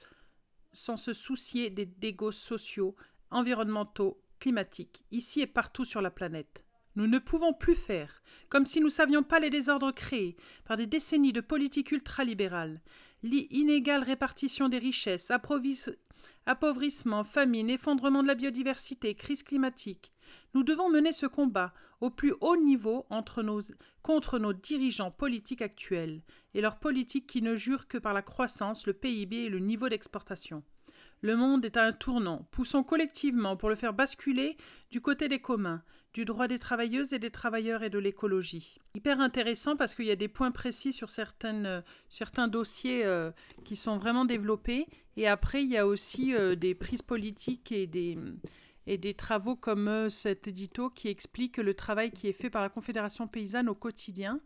sans 0.72 0.96
se 0.96 1.12
soucier 1.12 1.70
des 1.70 1.86
dégâts 1.86 2.30
sociaux, 2.30 2.94
environnementaux, 3.30 4.22
climatiques, 4.40 5.04
ici 5.10 5.40
et 5.40 5.46
partout 5.46 5.84
sur 5.84 6.02
la 6.02 6.10
planète. 6.10 6.64
Nous 6.96 7.06
ne 7.06 7.18
pouvons 7.18 7.52
plus 7.52 7.74
faire, 7.74 8.22
comme 8.48 8.66
si 8.66 8.80
nous 8.80 8.86
ne 8.86 8.90
savions 8.90 9.22
pas 9.22 9.38
les 9.38 9.50
désordres 9.50 9.92
créés 9.92 10.36
par 10.64 10.76
des 10.76 10.86
décennies 10.86 11.32
de 11.32 11.40
politique 11.40 11.92
ultralibérale, 11.92 12.80
l'inégale 13.22 14.02
répartition 14.02 14.68
des 14.68 14.78
richesses, 14.78 15.30
appauvrissement, 16.46 17.24
famine, 17.24 17.68
effondrement 17.70 18.22
de 18.22 18.28
la 18.28 18.34
biodiversité, 18.34 19.14
crise 19.14 19.42
climatique. 19.42 20.12
Nous 20.54 20.62
devons 20.62 20.88
mener 20.88 21.12
ce 21.12 21.26
combat 21.26 21.72
au 22.00 22.10
plus 22.10 22.34
haut 22.40 22.56
niveau 22.56 23.06
contre 24.02 24.38
nos 24.38 24.52
dirigeants 24.52 25.10
politiques 25.10 25.62
actuels 25.62 26.22
et 26.54 26.60
leurs 26.60 26.78
politiques 26.78 27.26
qui 27.26 27.42
ne 27.42 27.54
jurent 27.54 27.88
que 27.88 27.98
par 27.98 28.14
la 28.14 28.22
croissance, 28.22 28.86
le 28.86 28.92
PIB 28.92 29.36
et 29.36 29.48
le 29.48 29.58
niveau 29.58 29.88
d'exportation. 29.88 30.62
Le 31.22 31.36
monde 31.36 31.64
est 31.64 31.76
à 31.76 31.84
un 31.84 31.92
tournant. 31.92 32.46
Poussons 32.50 32.82
collectivement 32.82 33.56
pour 33.56 33.68
le 33.68 33.74
faire 33.74 33.94
basculer 33.94 34.56
du 34.90 35.00
côté 35.00 35.28
des 35.28 35.40
communs, 35.40 35.82
du 36.16 36.24
droit 36.24 36.48
des 36.48 36.58
travailleuses 36.58 37.12
et 37.12 37.18
des 37.18 37.28
travailleurs 37.28 37.82
et 37.82 37.90
de 37.90 37.98
l'écologie. 37.98 38.78
Hyper 38.94 39.20
intéressant 39.20 39.76
parce 39.76 39.94
qu'il 39.94 40.06
y 40.06 40.10
a 40.10 40.16
des 40.16 40.28
points 40.28 40.50
précis 40.50 40.94
sur 40.94 41.08
euh, 41.44 41.82
certains 42.08 42.48
dossiers 42.48 43.04
euh, 43.04 43.30
qui 43.66 43.76
sont 43.76 43.98
vraiment 43.98 44.24
développés. 44.24 44.86
Et 45.18 45.28
après, 45.28 45.62
il 45.62 45.68
y 45.68 45.76
a 45.76 45.86
aussi 45.86 46.34
euh, 46.34 46.56
des 46.56 46.74
prises 46.74 47.02
politiques 47.02 47.70
et 47.70 47.86
des, 47.86 48.16
et 48.86 48.96
des 48.96 49.12
travaux 49.12 49.56
comme 49.56 50.08
cet 50.08 50.48
édito 50.48 50.88
qui 50.88 51.08
explique 51.08 51.58
le 51.58 51.74
travail 51.74 52.10
qui 52.10 52.28
est 52.28 52.32
fait 52.32 52.48
par 52.48 52.62
la 52.62 52.70
Confédération 52.70 53.28
paysanne 53.28 53.68
au 53.68 53.74
quotidien 53.74 54.40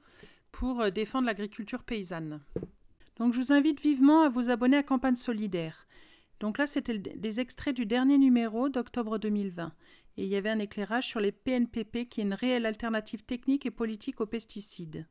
pour 0.51 0.91
défendre 0.91 1.27
l'agriculture 1.27 1.85
paysanne. 1.85 2.41
Donc 3.19 3.33
je 3.33 3.39
vous 3.39 3.53
invite 3.53 3.81
vivement 3.81 4.23
à 4.23 4.29
vous 4.29 4.51
abonner 4.51 4.79
à 4.79 4.83
Campagne 4.83 5.15
Solidaire. 5.15 5.87
Donc 6.41 6.59
là, 6.59 6.67
c'était 6.67 6.99
des 6.99 7.39
extraits 7.39 7.77
du 7.77 7.87
dernier 7.87 8.19
numéro 8.19 8.71
d'octobre 8.71 9.19
2020 9.19 9.73
et 10.21 10.25
il 10.25 10.29
y 10.29 10.37
avait 10.37 10.51
un 10.51 10.59
éclairage 10.59 11.09
sur 11.09 11.19
les 11.19 11.33
PNPP 11.33 12.07
qui 12.07 12.21
est 12.21 12.25
une 12.25 12.35
réelle 12.35 12.67
alternative 12.67 13.25
technique 13.25 13.65
et 13.65 13.71
politique 13.71 14.21
aux 14.21 14.27
pesticides. 14.27 15.07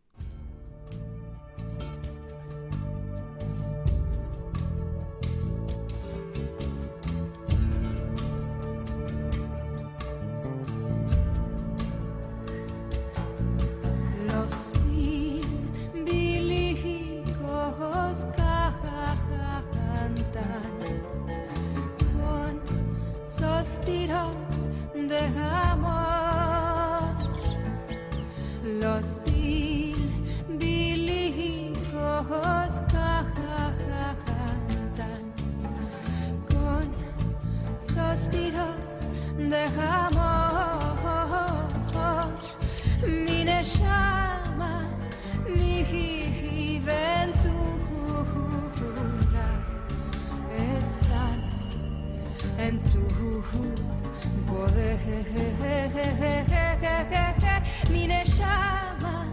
Mi 57.91 58.07
llama 58.23 59.25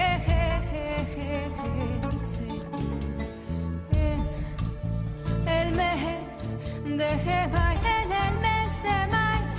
en 5.45 5.75
el 5.75 5.75
mes 5.75 6.56
de 6.86 7.47
mayo. 7.54 7.80
En 8.02 8.12
el 8.12 8.34
mes 8.45 8.71
de 8.84 8.97
mayo 9.13 9.54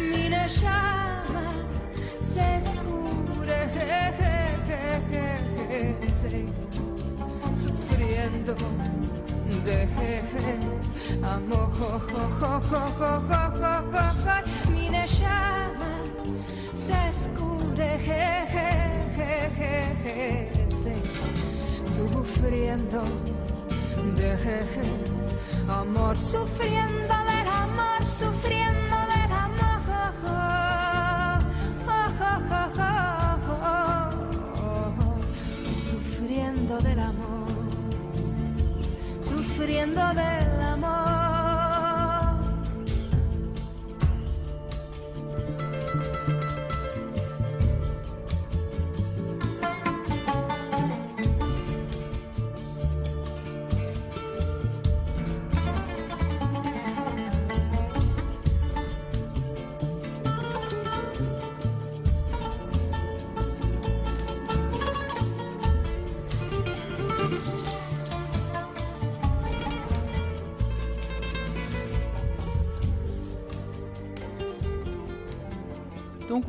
mi 0.00 0.24
llama 0.46 1.48
se 2.20 2.44
escurece 2.56 3.90
sufriendo 7.62 8.54
de 9.64 9.78
amor 11.22 12.00
mi 14.70 14.84
llama 15.06 15.92
se 16.86 16.98
escurece 17.10 18.62
sufriendo 21.94 23.04
de 24.16 24.36
amor 25.68 26.16
sufriendo 26.16 27.14
del 27.30 27.48
amor 27.48 28.04
sufriendo 28.04 28.91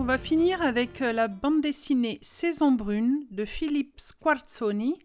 on 0.04 0.06
va 0.06 0.18
finir 0.18 0.62
avec 0.62 1.02
euh, 1.02 1.14
la 1.14 1.30
bande 1.30 1.62
dessinée 1.62 2.20
Saison 2.22 2.74
brune 2.74 3.26
de 3.32 3.46
Philippe 3.46 4.02
Squarzoni, 4.02 5.00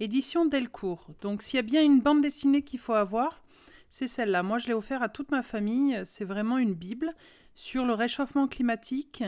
édition 0.00 0.44
Delcourt. 0.44 1.06
Donc 1.20 1.40
s'il 1.40 1.58
y 1.58 1.60
a 1.60 1.62
bien 1.62 1.84
une 1.84 2.00
bande 2.00 2.20
dessinée 2.20 2.62
qu'il 2.62 2.80
faut 2.80 2.94
avoir, 2.94 3.44
c'est 3.90 4.08
celle-là. 4.08 4.42
Moi 4.42 4.58
je 4.58 4.66
l'ai 4.66 4.72
offert 4.72 5.04
à 5.04 5.08
toute 5.08 5.30
ma 5.30 5.42
famille, 5.42 6.00
c'est 6.02 6.24
vraiment 6.24 6.58
une 6.58 6.74
bible 6.74 7.14
sur 7.54 7.84
le 7.84 7.92
réchauffement 7.92 8.48
climatique 8.48 9.22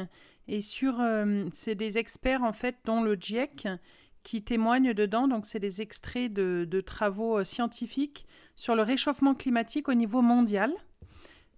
et 0.49 0.61
sur 0.61 0.99
euh, 0.99 1.45
c'est 1.53 1.77
des 1.77 1.99
experts 1.99 2.43
en 2.43 2.53
fait 2.53 2.79
dont 2.85 3.01
le 3.01 3.15
GIEC 3.15 3.69
qui 4.25 4.43
témoignent 4.43 4.93
dedans, 4.93 5.29
donc 5.29 5.47
c'est 5.47 5.61
des 5.61 5.83
extraits 5.83 6.33
de, 6.33 6.81
travaux 6.81 7.39
euh, 7.39 7.45
scientifiques 7.45 8.27
sur 8.57 8.75
le 8.75 8.83
réchauffement 8.83 9.37
climatique 9.37 9.89
au 9.89 9.95
niveau 9.95 10.21
mondial. 10.21 10.73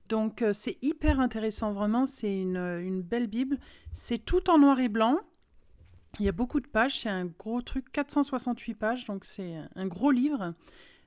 Donc 0.08 0.42
euh, 0.42 0.52
c'est 0.52 0.78
hyper 0.82 1.20
intéressant, 1.20 1.72
vraiment, 1.72 2.06
c'est 2.06 2.36
une, 2.36 2.56
une 2.56 3.02
belle 3.02 3.26
Bible. 3.26 3.58
C'est 3.92 4.18
tout 4.18 4.50
en 4.50 4.58
noir 4.58 4.80
et 4.80 4.88
blanc. 4.88 5.18
Il 6.20 6.26
y 6.26 6.28
a 6.28 6.32
beaucoup 6.32 6.60
de 6.60 6.68
pages, 6.68 7.00
c'est 7.00 7.08
un 7.08 7.24
gros 7.24 7.60
truc, 7.60 7.90
468 7.90 8.74
pages, 8.74 9.04
donc 9.04 9.24
c'est 9.24 9.56
un 9.74 9.86
gros 9.86 10.12
livre 10.12 10.54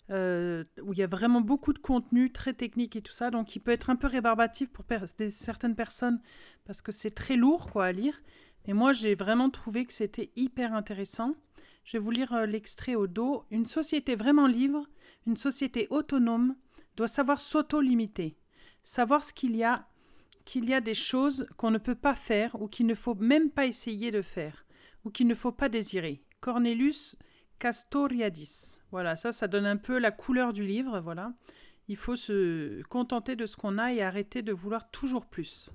euh, 0.10 0.64
où 0.82 0.94
il 0.94 1.00
y 1.00 1.04
a 1.04 1.08
vraiment 1.08 1.42
beaucoup 1.42 1.74
de 1.74 1.80
contenu, 1.80 2.32
très 2.32 2.54
technique 2.54 2.96
et 2.96 3.02
tout 3.02 3.12
ça. 3.12 3.30
Donc 3.30 3.56
il 3.56 3.60
peut 3.60 3.72
être 3.72 3.90
un 3.90 3.96
peu 3.96 4.08
rébarbatif 4.08 4.70
pour 4.70 4.86
certaines 5.30 5.76
personnes 5.76 6.22
parce 6.66 6.82
que 6.82 6.92
c'est 6.92 7.12
très 7.12 7.36
lourd 7.36 7.70
quoi 7.70 7.86
à 7.86 7.92
lire. 7.92 8.22
Mais 8.68 8.74
moi 8.74 8.94
j'ai 8.94 9.16
vraiment 9.16 9.50
trouvé 9.50 9.86
que 9.86 9.94
c'était 9.94 10.32
hyper 10.36 10.74
intéressant. 10.74 11.36
Je 11.84 11.94
vais 11.94 12.04
vous 12.04 12.12
lire 12.12 12.34
euh, 12.34 12.46
l'extrait 12.46 12.96
au 12.96 13.08
dos. 13.08 13.46
Une 13.52 13.66
société 13.66 14.16
vraiment 14.16 14.48
libre, 14.48 14.88
une 15.26 15.38
société 15.38 15.88
autonome, 15.90 16.56
doit 16.96 17.08
savoir 17.08 17.40
s'auto-limiter 17.40 18.38
savoir 18.88 19.22
ce 19.22 19.34
qu'il 19.34 19.56
y 19.56 19.64
a, 19.64 19.86
qu'il 20.46 20.70
y 20.70 20.74
a 20.74 20.82
des 20.82 20.94
choses 20.94 21.48
qu'on 21.58 21.72
ne 21.72 21.78
peut 21.78 21.96
pas 21.96 22.16
faire 22.16 22.60
ou 22.62 22.68
qu'il 22.68 22.88
ne 22.88 22.96
faut 22.96 23.16
même 23.16 23.52
pas 23.52 23.66
essayer 23.66 24.12
de 24.12 24.22
faire 24.22 24.66
ou 25.04 25.12
qu'il 25.12 25.28
ne 25.28 25.36
faut 25.36 25.52
pas 25.52 25.70
désirer. 25.70 26.24
Cornelius 26.40 27.18
Castoriadis. 27.60 28.80
Voilà, 28.92 29.16
ça, 29.16 29.32
ça 29.32 29.48
donne 29.48 29.66
un 29.66 29.78
peu 29.78 30.00
la 30.00 30.12
couleur 30.12 30.54
du 30.54 30.66
livre. 30.66 31.00
Voilà, 31.00 31.34
il 31.88 31.98
faut 31.98 32.16
se 32.16 32.82
contenter 32.84 33.36
de 33.36 33.46
ce 33.46 33.58
qu'on 33.58 33.78
a 33.78 33.92
et 33.92 34.02
arrêter 34.02 34.42
de 34.42 34.54
vouloir 34.54 34.90
toujours 34.90 35.26
plus. 35.26 35.72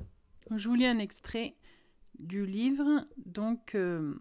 Je 0.54 0.68
vous 0.68 0.74
lis 0.74 0.86
un 0.86 0.98
extrait 0.98 1.56
du 2.18 2.46
livre, 2.46 3.06
donc 3.16 3.74
euh, 3.74 4.14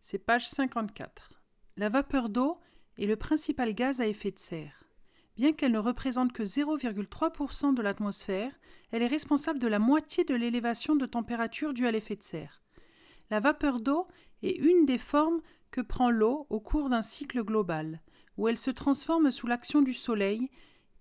c'est 0.00 0.18
page 0.18 0.48
54. 0.48 1.32
La 1.76 1.88
vapeur 1.88 2.28
d'eau 2.28 2.60
est 2.98 3.06
le 3.06 3.16
principal 3.16 3.74
gaz 3.74 4.00
à 4.00 4.06
effet 4.06 4.32
de 4.32 4.38
serre. 4.38 4.87
Bien 5.38 5.52
qu'elle 5.52 5.70
ne 5.70 5.78
représente 5.78 6.32
que 6.32 6.42
0,3% 6.42 7.72
de 7.72 7.80
l'atmosphère, 7.80 8.50
elle 8.90 9.02
est 9.02 9.06
responsable 9.06 9.60
de 9.60 9.68
la 9.68 9.78
moitié 9.78 10.24
de 10.24 10.34
l'élévation 10.34 10.96
de 10.96 11.06
température 11.06 11.72
due 11.72 11.86
à 11.86 11.92
l'effet 11.92 12.16
de 12.16 12.24
serre. 12.24 12.60
La 13.30 13.38
vapeur 13.38 13.80
d'eau 13.80 14.08
est 14.42 14.56
une 14.56 14.84
des 14.84 14.98
formes 14.98 15.40
que 15.70 15.80
prend 15.80 16.10
l'eau 16.10 16.48
au 16.50 16.58
cours 16.58 16.90
d'un 16.90 17.02
cycle 17.02 17.44
global, 17.44 18.02
où 18.36 18.48
elle 18.48 18.58
se 18.58 18.72
transforme 18.72 19.30
sous 19.30 19.46
l'action 19.46 19.80
du 19.80 19.94
Soleil 19.94 20.50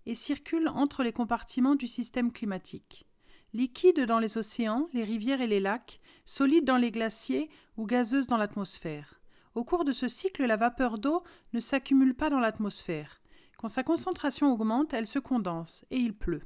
et 0.06 0.14
circule 0.14 0.68
entre 0.68 1.02
les 1.02 1.14
compartiments 1.14 1.76
du 1.76 1.88
système 1.88 2.32
climatique. 2.32 3.08
Liquide 3.54 4.02
dans 4.02 4.20
les 4.20 4.38
océans, 4.38 4.88
les 4.94 5.04
rivières 5.04 5.42
et 5.42 5.48
les 5.48 5.60
lacs, 5.60 6.00
solide 6.26 6.66
dans 6.66 6.78
les 6.78 6.92
glaciers 6.92 7.50
ou 7.76 7.88
gazeuse 7.88 8.28
dans 8.28 8.38
l'atmosphère. 8.38 9.20
Au 9.56 9.64
cours 9.64 9.84
de 9.84 9.94
ce 9.94 10.08
cycle, 10.08 10.46
la 10.46 10.58
vapeur 10.58 11.00
d'eau 11.00 11.24
ne 11.54 11.60
s'accumule 11.60 12.14
pas 12.14 12.30
dans 12.30 12.40
l'atmosphère. 12.40 13.20
Quand 13.58 13.68
sa 13.68 13.84
concentration 13.84 14.52
augmente, 14.54 14.94
elle 14.94 15.08
se 15.08 15.20
condense 15.20 15.84
et 15.90 15.98
il 15.98 16.14
pleut. 16.14 16.44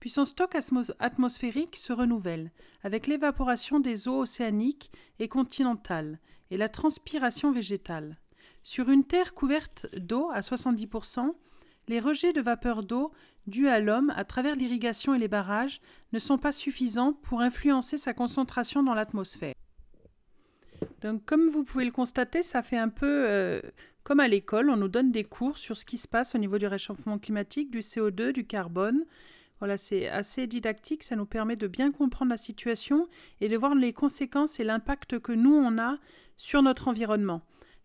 Puis 0.00 0.10
son 0.10 0.24
stock 0.24 0.56
atmosphérique 0.98 1.76
se 1.76 1.92
renouvelle, 1.92 2.52
avec 2.82 3.06
l'évaporation 3.06 3.80
des 3.80 4.06
eaux 4.06 4.20
océaniques 4.20 4.90
et 5.18 5.28
continentales 5.28 6.18
et 6.50 6.56
la 6.56 6.68
transpiration 6.68 7.52
végétale. 7.52 8.18
Sur 8.62 8.90
une 8.90 9.04
terre 9.04 9.34
couverte 9.34 9.86
d'eau 9.96 10.30
à 10.32 10.40
70%, 10.40 11.34
les 11.88 12.00
rejets 12.00 12.32
de 12.32 12.40
vapeur 12.40 12.82
d'eau 12.82 13.12
dus 13.46 13.68
à 13.68 13.80
l'homme 13.80 14.12
à 14.16 14.24
travers 14.24 14.56
l'irrigation 14.56 15.14
et 15.14 15.18
les 15.18 15.28
barrages 15.28 15.80
ne 16.12 16.18
sont 16.18 16.38
pas 16.38 16.52
suffisants 16.52 17.12
pour 17.12 17.40
influencer 17.40 17.98
sa 17.98 18.14
concentration 18.14 18.82
dans 18.82 18.94
l'atmosphère. 18.94 19.54
Donc, 21.02 21.24
comme 21.24 21.48
vous 21.48 21.64
pouvez 21.64 21.84
le 21.84 21.90
constater, 21.90 22.42
ça 22.42 22.62
fait 22.62 22.78
un 22.78 22.88
peu 22.88 23.26
euh, 23.28 23.60
comme 24.04 24.20
à 24.20 24.28
l'école, 24.28 24.70
on 24.70 24.76
nous 24.76 24.88
donne 24.88 25.10
des 25.10 25.24
cours 25.24 25.56
sur 25.56 25.76
ce 25.76 25.84
qui 25.84 25.96
se 25.96 26.06
passe 26.06 26.34
au 26.34 26.38
niveau 26.38 26.58
du 26.58 26.66
réchauffement 26.66 27.18
climatique, 27.18 27.70
du 27.70 27.80
CO2, 27.80 28.32
du 28.32 28.46
carbone. 28.46 29.04
Voilà, 29.60 29.78
c'est 29.78 30.08
assez 30.08 30.46
didactique, 30.46 31.02
ça 31.02 31.16
nous 31.16 31.24
permet 31.24 31.56
de 31.56 31.66
bien 31.66 31.90
comprendre 31.90 32.30
la 32.30 32.36
situation 32.36 33.08
et 33.40 33.48
de 33.48 33.56
voir 33.56 33.74
les 33.74 33.94
conséquences 33.94 34.60
et 34.60 34.64
l'impact 34.64 35.18
que 35.20 35.32
nous, 35.32 35.54
on 35.54 35.78
a 35.78 35.96
sur 36.36 36.62
notre 36.62 36.88
environnement. 36.88 37.42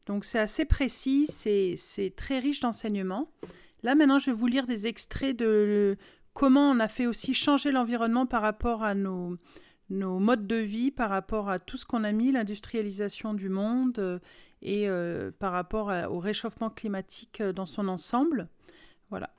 Donc 0.08 0.25
c'est 0.25 0.39
assez 0.39 0.65
précis, 0.65 1.25
c'est 1.27 2.13
très 2.17 2.39
riche 2.39 2.60
d'enseignements. 2.60 3.32
Là 3.84 3.95
maintenant, 3.95 4.19
je 4.19 4.32
vais 4.32 4.38
vous 4.38 4.47
lire 4.47 4.67
des 4.67 4.88
extraits 4.88 5.38
de 5.38 5.95
comment 6.34 6.69
on 6.69 6.79
a 6.79 6.88
fait 6.89 7.05
aussi 7.05 7.34
changer 7.34 7.71
l'environnement 7.71 8.25
par 8.25 8.41
rapport 8.41 8.84
à 8.84 8.93
nos, 8.93 9.38
nos 9.89 10.19
modes 10.19 10.47
de 10.47 10.56
vie 10.56 10.91
par 10.91 11.10
rapport 11.10 11.49
à 11.49 11.60
tout 11.60 11.78
ce 11.78 11.86
qu'on 11.86 12.04
a 12.04 12.12
mis, 12.12 12.32
l'industrialisation 12.32 13.34
du 13.34 13.49
monde 13.49 13.99
euh, 13.99 14.19
et 14.62 14.89
euh, 14.89 15.32
par 15.38 15.52
rapport 15.52 15.91
au 16.10 16.19
réchauffement 16.19 16.69
climatique 16.69 17.41
dans 17.41 17.65
son 17.65 17.88
ensemble. 17.88 18.47
Voilà. 19.10 19.30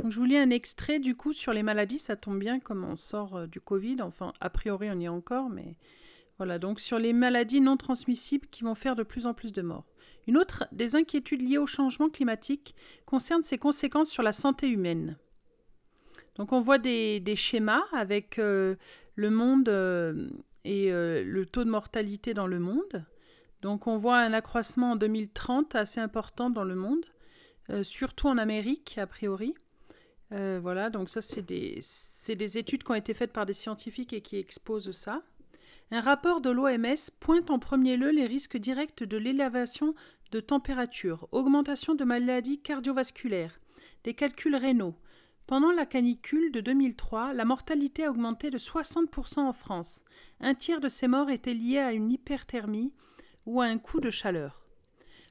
Donc, 0.00 0.12
je 0.12 0.18
vous 0.18 0.26
lis 0.26 0.36
un 0.36 0.50
extrait 0.50 0.98
du 0.98 1.16
coup 1.16 1.32
sur 1.32 1.52
les 1.52 1.62
maladies, 1.62 1.98
ça 1.98 2.16
tombe 2.16 2.38
bien 2.38 2.60
comme 2.60 2.84
on 2.84 2.96
sort 2.96 3.48
du 3.48 3.60
Covid, 3.60 3.96
enfin 4.02 4.32
a 4.40 4.50
priori 4.50 4.88
on 4.90 5.00
y 5.00 5.06
est 5.06 5.08
encore, 5.08 5.48
mais 5.48 5.76
voilà, 6.38 6.58
donc 6.58 6.80
sur 6.80 6.98
les 6.98 7.12
maladies 7.12 7.62
non 7.62 7.76
transmissibles 7.76 8.46
qui 8.48 8.62
vont 8.62 8.74
faire 8.74 8.94
de 8.94 9.02
plus 9.02 9.26
en 9.26 9.32
plus 9.32 9.52
de 9.52 9.62
morts. 9.62 9.86
Une 10.26 10.36
autre 10.36 10.66
des 10.72 10.96
inquiétudes 10.96 11.40
liées 11.40 11.58
au 11.58 11.66
changement 11.66 12.10
climatique 12.10 12.74
concerne 13.06 13.42
ses 13.42 13.58
conséquences 13.58 14.10
sur 14.10 14.22
la 14.22 14.32
santé 14.32 14.68
humaine. 14.68 15.16
Donc 16.34 16.52
on 16.52 16.60
voit 16.60 16.78
des, 16.78 17.22
schémas 17.36 17.84
avec 17.92 18.38
euh, 18.38 18.76
le 19.16 19.30
monde 19.30 19.68
euh, 19.68 20.28
et 20.64 20.92
euh, 20.92 21.24
le 21.24 21.44
taux 21.46 21.64
de 21.64 21.70
mortalité 21.70 22.32
dans 22.32 22.46
le 22.46 22.60
monde. 22.60 23.04
Donc 23.62 23.86
on 23.86 23.96
voit 23.96 24.18
un 24.18 24.32
accroissement 24.32 24.92
en 24.92 24.96
2030 24.96 25.74
assez 25.74 26.00
important 26.00 26.50
dans 26.50 26.62
le 26.62 26.76
monde, 26.76 27.04
surtout 27.82 28.28
en 28.28 28.38
Amérique 28.38 28.96
a 28.98 29.08
priori. 29.08 29.54
voilà, 30.30 30.88
donc 30.88 31.08
ça 31.08 31.20
c'est 31.20 31.42
des, 31.42 31.80
des 32.28 32.58
études 32.58 32.84
qui 32.84 32.90
ont 32.92 32.94
été 32.94 33.12
faites 33.12 33.32
par 33.32 33.46
des 33.46 33.54
scientifiques 33.54 34.12
et 34.12 34.20
qui 34.20 34.36
exposent 34.36 34.92
ça. 34.92 35.22
Un 35.90 36.00
rapport 36.00 36.40
de 36.40 36.50
l'OMS 36.50 37.10
pointe 37.18 37.50
en 37.50 37.58
premier 37.58 37.96
lieu 37.96 38.10
les 38.10 38.26
risques 38.26 38.58
directs 38.58 39.04
de 39.04 39.16
l'élévation 39.16 39.94
de 40.32 40.40
température, 40.40 41.28
augmentation 41.32 41.94
de 41.94 42.04
maladies 42.04 42.60
cardiovasculaires, 42.60 43.60
des 44.04 44.14
calculs 44.14 44.56
rénaux. 44.56 44.94
Pendant 45.46 45.70
la 45.70 45.86
canicule 45.86 46.50
de 46.50 46.60
2003, 46.60 47.32
la 47.32 47.44
mortalité 47.44 48.04
a 48.04 48.10
augmenté 48.10 48.50
de 48.50 48.58
60% 48.58 49.38
en 49.38 49.52
France. 49.52 50.04
Un 50.40 50.54
tiers 50.54 50.80
de 50.80 50.88
ces 50.88 51.06
morts 51.06 51.30
étaient 51.30 51.54
liés 51.54 51.78
à 51.78 51.92
une 51.92 52.10
hyperthermie 52.10 52.92
ou 53.46 53.60
à 53.60 53.66
un 53.66 53.78
coup 53.78 54.00
de 54.00 54.10
chaleur. 54.10 54.66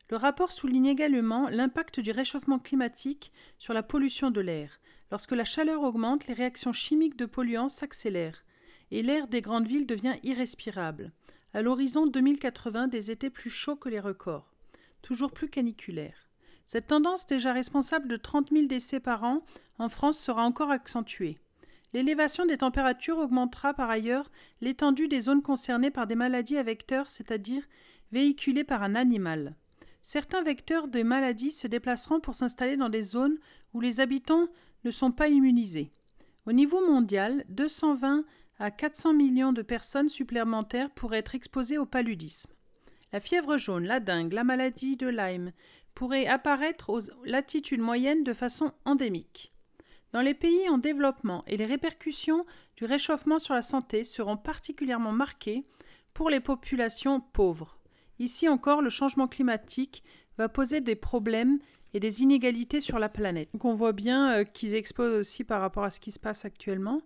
Le 0.10 0.16
rapport 0.16 0.54
souligne 0.54 0.86
également 0.86 1.50
l'impact 1.50 2.00
du 2.00 2.12
réchauffement 2.12 2.60
climatique 2.60 3.34
sur 3.60 3.74
la 3.74 3.84
pollution 3.84 4.32
de 4.32 4.40
l'air. 4.40 4.80
Lorsque 5.12 5.34
la 5.34 5.44
chaleur 5.44 5.84
augmente, 5.84 6.28
les 6.28 6.34
réactions 6.34 6.72
chimiques 6.72 7.18
de 7.18 7.26
polluants 7.26 7.68
s'accélèrent 7.68 8.46
et 8.92 9.02
l'air 9.02 9.28
des 9.28 9.42
grandes 9.42 9.68
villes 9.68 9.88
devient 9.88 10.16
irrespirable. 10.24 11.12
À 11.54 11.62
l'horizon 11.62 12.08
2080, 12.08 12.88
des 12.88 13.12
étés 13.12 13.30
plus 13.30 13.50
chauds 13.50 13.76
que 13.76 13.90
les 13.90 14.00
records, 14.00 14.54
toujours 15.02 15.32
plus 15.32 15.50
caniculaires. 15.50 16.25
Cette 16.66 16.88
tendance, 16.88 17.28
déjà 17.28 17.54
responsable 17.54 18.08
de 18.08 18.18
30 18.18 18.50
000 18.52 18.66
décès 18.66 19.00
par 19.00 19.24
an 19.24 19.46
en 19.78 19.88
France, 19.88 20.20
sera 20.20 20.44
encore 20.44 20.72
accentuée. 20.72 21.38
L'élévation 21.94 22.46
des 22.46 22.58
températures 22.58 23.20
augmentera 23.20 23.74
par 23.74 23.90
ailleurs 23.90 24.30
l'étendue 24.62 25.08
des 25.08 25.22
zones 25.22 25.42
concernées 25.42 25.92
par 25.92 26.08
des 26.08 26.16
maladies 26.16 26.58
à 26.58 26.64
vecteurs, 26.64 27.10
c'est-à-dire 27.10 27.64
véhiculées 28.12 28.64
par 28.64 28.84
un 28.84 28.96
animal. 28.96 29.56
Certains 30.02 30.44
vecteurs 30.44 30.88
de 30.88 31.04
maladies 31.04 31.52
se 31.52 31.68
déplaceront 31.68 32.20
pour 32.20 32.36
s'installer 32.36 32.78
dans 32.78 32.90
des 32.90 33.02
zones 33.02 33.38
où 33.74 33.80
les 33.80 34.02
habitants 34.02 34.48
ne 34.84 34.92
sont 34.92 35.12
pas 35.12 35.30
immunisés. 35.30 35.92
Au 36.46 36.52
niveau 36.52 36.86
mondial, 36.86 37.44
220 37.50 38.24
à 38.60 38.72
400 38.72 39.14
millions 39.14 39.54
de 39.54 39.62
personnes 39.62 40.10
supplémentaires 40.10 40.92
pourraient 40.92 41.20
être 41.20 41.36
exposées 41.36 41.78
au 41.78 41.86
paludisme. 41.86 42.52
La 43.14 43.20
fièvre 43.20 43.58
jaune, 43.58 43.86
la 43.86 44.00
dengue, 44.00 44.34
la 44.34 44.44
maladie 44.44 44.98
de 44.98 45.08
Lyme 45.08 45.52
pourraient 45.96 46.28
apparaître 46.28 46.90
aux 46.90 47.00
latitudes 47.26 47.80
moyennes 47.80 48.24
de 48.24 48.34
façon 48.34 48.74
endémique. 48.84 49.54
Dans 50.12 50.22
les 50.22 50.34
pays 50.34 50.70
en 50.70 50.78
développement 50.78 51.44
et 51.48 51.58
les 51.58 51.66
répercussions 51.66 52.46
du 52.78 52.86
réchauffement 52.86 53.40
sur 53.40 53.54
la 53.54 53.62
santé 53.62 54.04
seront 54.04 54.38
particulièrement 54.38 55.12
marquées 55.12 55.66
pour 56.14 56.30
les 56.30 56.40
populations 56.40 57.20
pauvres. 57.20 57.80
Ici 58.20 58.48
encore, 58.48 58.82
le 58.82 58.90
changement 58.90 59.28
climatique 59.28 60.04
va 60.38 60.48
poser 60.48 60.80
des 60.80 60.96
problèmes 60.96 61.60
et 61.94 62.00
des 62.00 62.24
inégalités 62.24 62.82
sur 62.82 63.00
la 63.00 63.10
planète. 63.10 63.50
Donc 63.54 63.66
on 63.66 63.74
voit 63.74 63.94
bien 63.94 64.40
euh, 64.40 64.44
qu'ils 64.44 64.76
exposent 64.76 65.16
aussi 65.16 65.44
par 65.44 65.62
rapport 65.62 65.84
à 65.84 65.90
ce 65.90 66.00
qui 66.00 66.12
se 66.12 66.20
passe 66.20 66.46
actuellement. 66.46 67.02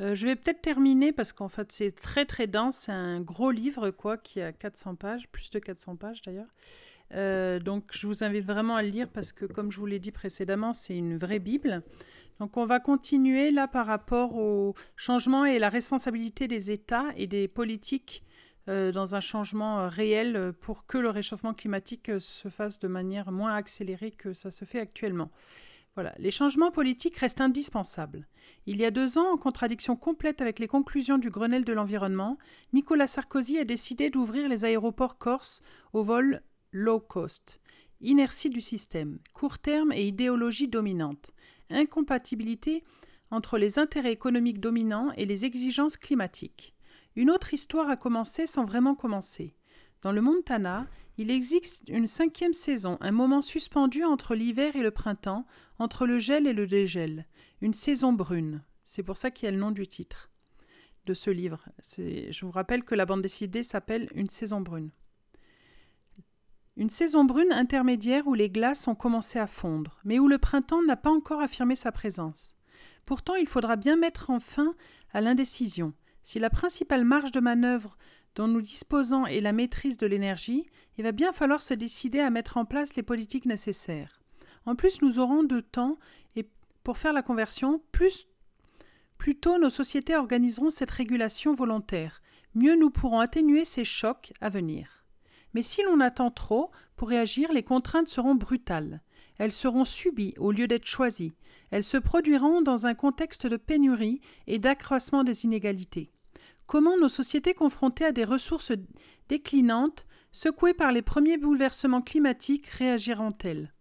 Euh, 0.00 0.14
je 0.14 0.26
vais 0.26 0.36
peut-être 0.36 0.62
terminer 0.62 1.12
parce 1.12 1.32
qu'en 1.32 1.48
fait 1.48 1.70
c'est 1.70 1.90
très 1.92 2.24
très 2.24 2.46
dense, 2.46 2.76
c'est 2.76 2.92
un 2.92 3.20
gros 3.20 3.50
livre 3.50 3.90
quoi 3.90 4.16
qui 4.16 4.40
a 4.40 4.52
400 4.52 4.94
pages, 4.94 5.28
plus 5.28 5.50
de 5.50 5.58
400 5.58 5.96
pages 5.96 6.22
d'ailleurs. 6.22 6.48
Euh, 7.14 7.58
donc 7.58 7.90
je 7.92 8.06
vous 8.06 8.24
invite 8.24 8.44
vraiment 8.44 8.76
à 8.76 8.82
le 8.82 8.88
lire 8.88 9.08
parce 9.08 9.32
que 9.32 9.44
comme 9.44 9.70
je 9.70 9.78
vous 9.78 9.86
l'ai 9.86 9.98
dit 9.98 10.12
précédemment, 10.12 10.72
c'est 10.72 10.96
une 10.96 11.16
vraie 11.16 11.38
Bible. 11.38 11.82
Donc 12.40 12.56
on 12.56 12.64
va 12.64 12.80
continuer 12.80 13.50
là 13.50 13.68
par 13.68 13.86
rapport 13.86 14.36
au 14.36 14.74
changement 14.96 15.44
et 15.44 15.58
la 15.58 15.68
responsabilité 15.68 16.48
des 16.48 16.70
États 16.70 17.06
et 17.16 17.26
des 17.26 17.48
politiques 17.48 18.24
euh, 18.68 18.92
dans 18.92 19.14
un 19.14 19.20
changement 19.20 19.88
réel 19.88 20.52
pour 20.60 20.86
que 20.86 20.98
le 20.98 21.10
réchauffement 21.10 21.54
climatique 21.54 22.10
se 22.18 22.48
fasse 22.48 22.78
de 22.78 22.88
manière 22.88 23.30
moins 23.30 23.54
accélérée 23.54 24.10
que 24.10 24.32
ça 24.32 24.50
se 24.50 24.64
fait 24.64 24.80
actuellement. 24.80 25.30
Voilà, 25.94 26.14
les 26.16 26.30
changements 26.30 26.70
politiques 26.70 27.18
restent 27.18 27.42
indispensables. 27.42 28.26
Il 28.64 28.78
y 28.78 28.84
a 28.86 28.90
deux 28.90 29.18
ans, 29.18 29.34
en 29.34 29.36
contradiction 29.36 29.94
complète 29.94 30.40
avec 30.40 30.58
les 30.58 30.66
conclusions 30.66 31.18
du 31.18 31.28
Grenelle 31.28 31.64
de 31.64 31.72
l'environnement, 31.74 32.38
Nicolas 32.72 33.06
Sarkozy 33.06 33.58
a 33.58 33.64
décidé 33.64 34.08
d'ouvrir 34.08 34.48
les 34.48 34.64
aéroports 34.64 35.18
corses 35.18 35.60
aux 35.92 36.02
vols 36.02 36.40
low 36.72 37.00
cost. 37.00 37.60
Inertie 38.00 38.50
du 38.50 38.60
système, 38.60 39.18
court 39.32 39.58
terme 39.58 39.92
et 39.92 40.06
idéologie 40.06 40.68
dominante, 40.68 41.30
incompatibilité 41.70 42.82
entre 43.30 43.58
les 43.58 43.78
intérêts 43.78 44.12
économiques 44.12 44.60
dominants 44.60 45.12
et 45.16 45.24
les 45.24 45.44
exigences 45.44 45.96
climatiques. 45.96 46.74
Une 47.14 47.30
autre 47.30 47.54
histoire 47.54 47.88
a 47.88 47.96
commencé 47.96 48.46
sans 48.46 48.64
vraiment 48.64 48.94
commencer. 48.94 49.54
Dans 50.02 50.12
le 50.12 50.20
Montana, 50.20 50.88
il 51.16 51.30
existe 51.30 51.88
une 51.88 52.06
cinquième 52.06 52.54
saison, 52.54 52.98
un 53.00 53.12
moment 53.12 53.42
suspendu 53.42 54.02
entre 54.02 54.34
l'hiver 54.34 54.74
et 54.74 54.82
le 54.82 54.90
printemps, 54.90 55.46
entre 55.78 56.06
le 56.06 56.18
gel 56.18 56.46
et 56.46 56.52
le 56.52 56.66
dégel, 56.66 57.26
une 57.60 57.74
saison 57.74 58.12
brune. 58.12 58.64
C'est 58.84 59.02
pour 59.02 59.16
ça 59.16 59.30
qu'il 59.30 59.46
y 59.46 59.48
a 59.48 59.52
le 59.52 59.58
nom 59.58 59.70
du 59.70 59.86
titre 59.86 60.30
de 61.06 61.14
ce 61.14 61.30
livre. 61.30 61.60
Je 61.88 62.44
vous 62.44 62.50
rappelle 62.50 62.84
que 62.84 62.94
la 62.94 63.06
bande 63.06 63.22
dessinée 63.22 63.62
s'appelle 63.62 64.08
Une 64.14 64.28
saison 64.28 64.60
brune. 64.60 64.90
Une 66.76 66.88
saison 66.88 67.24
brune 67.24 67.52
intermédiaire 67.52 68.26
où 68.26 68.32
les 68.32 68.48
glaces 68.48 68.88
ont 68.88 68.94
commencé 68.94 69.38
à 69.38 69.46
fondre, 69.46 70.00
mais 70.04 70.18
où 70.18 70.26
le 70.26 70.38
printemps 70.38 70.82
n'a 70.82 70.96
pas 70.96 71.10
encore 71.10 71.42
affirmé 71.42 71.76
sa 71.76 71.92
présence. 71.92 72.56
Pourtant, 73.04 73.34
il 73.34 73.46
faudra 73.46 73.76
bien 73.76 73.96
mettre 73.96 74.30
en 74.30 74.40
fin 74.40 74.74
à 75.12 75.20
l'indécision. 75.20 75.92
Si 76.22 76.38
la 76.38 76.48
principale 76.48 77.04
marge 77.04 77.30
de 77.30 77.40
manœuvre 77.40 77.98
dont 78.36 78.48
nous 78.48 78.62
disposons 78.62 79.26
est 79.26 79.42
la 79.42 79.52
maîtrise 79.52 79.98
de 79.98 80.06
l'énergie, 80.06 80.66
il 80.96 81.04
va 81.04 81.12
bien 81.12 81.32
falloir 81.32 81.60
se 81.60 81.74
décider 81.74 82.20
à 82.20 82.30
mettre 82.30 82.56
en 82.56 82.64
place 82.64 82.96
les 82.96 83.02
politiques 83.02 83.46
nécessaires. 83.46 84.22
En 84.64 84.74
plus, 84.74 85.02
nous 85.02 85.18
aurons 85.18 85.42
de 85.42 85.60
temps 85.60 85.98
et 86.36 86.48
pour 86.84 86.96
faire 86.96 87.12
la 87.12 87.22
conversion, 87.22 87.82
plus, 87.92 88.26
plus 89.18 89.34
tôt 89.34 89.58
nos 89.58 89.68
sociétés 89.68 90.16
organiseront 90.16 90.70
cette 90.70 90.90
régulation 90.90 91.52
volontaire, 91.52 92.22
mieux 92.54 92.76
nous 92.76 92.90
pourrons 92.90 93.20
atténuer 93.20 93.66
ces 93.66 93.84
chocs 93.84 94.32
à 94.40 94.48
venir. 94.48 95.01
Mais 95.54 95.62
si 95.62 95.82
l'on 95.82 96.00
attend 96.00 96.30
trop, 96.30 96.70
pour 96.96 97.08
réagir, 97.08 97.52
les 97.52 97.62
contraintes 97.62 98.08
seront 98.08 98.34
brutales. 98.34 99.02
Elles 99.38 99.52
seront 99.52 99.84
subies 99.84 100.34
au 100.38 100.52
lieu 100.52 100.66
d'être 100.66 100.86
choisies. 100.86 101.34
Elles 101.70 101.84
se 101.84 101.96
produiront 101.96 102.62
dans 102.62 102.86
un 102.86 102.94
contexte 102.94 103.46
de 103.46 103.56
pénurie 103.56 104.20
et 104.46 104.58
d'accroissement 104.58 105.24
des 105.24 105.44
inégalités. 105.44 106.10
Comment 106.66 106.96
nos 106.96 107.08
sociétés 107.08 107.54
confrontées 107.54 108.04
à 108.04 108.12
des 108.12 108.24
ressources 108.24 108.72
déclinantes, 109.28 110.06
secouées 110.32 110.74
par 110.74 110.92
les 110.92 111.02
premiers 111.02 111.38
bouleversements 111.38 112.02
climatiques, 112.02 112.66
réagiront-elles? 112.68 113.72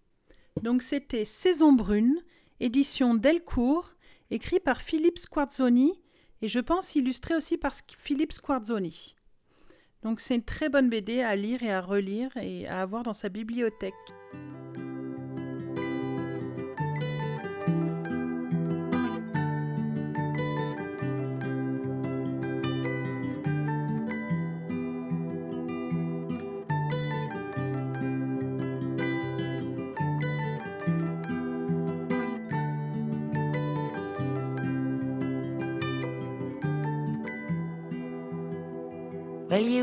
Donc 0.61 0.81
c'était 0.81 1.25
Saison 1.25 1.73
brune, 1.73 2.21
édition 2.59 3.13
Delcourt, 3.13 3.91
écrit 4.29 4.59
par 4.59 4.81
Philippe 4.81 5.19
Squarzoni 5.19 6.01
et 6.41 6.47
je 6.47 6.59
pense 6.59 6.95
illustré 6.95 7.35
aussi 7.35 7.57
par 7.57 7.73
Philippe 7.97 8.33
Squarzoni. 8.33 9.15
Donc 10.03 10.19
c'est 10.19 10.35
une 10.35 10.43
très 10.43 10.69
bonne 10.69 10.89
BD 10.89 11.21
à 11.21 11.35
lire 11.35 11.61
et 11.63 11.71
à 11.71 11.81
relire 11.81 12.29
et 12.37 12.67
à 12.67 12.81
avoir 12.81 13.03
dans 13.03 13.13
sa 13.13 13.29
bibliothèque. 13.29 13.93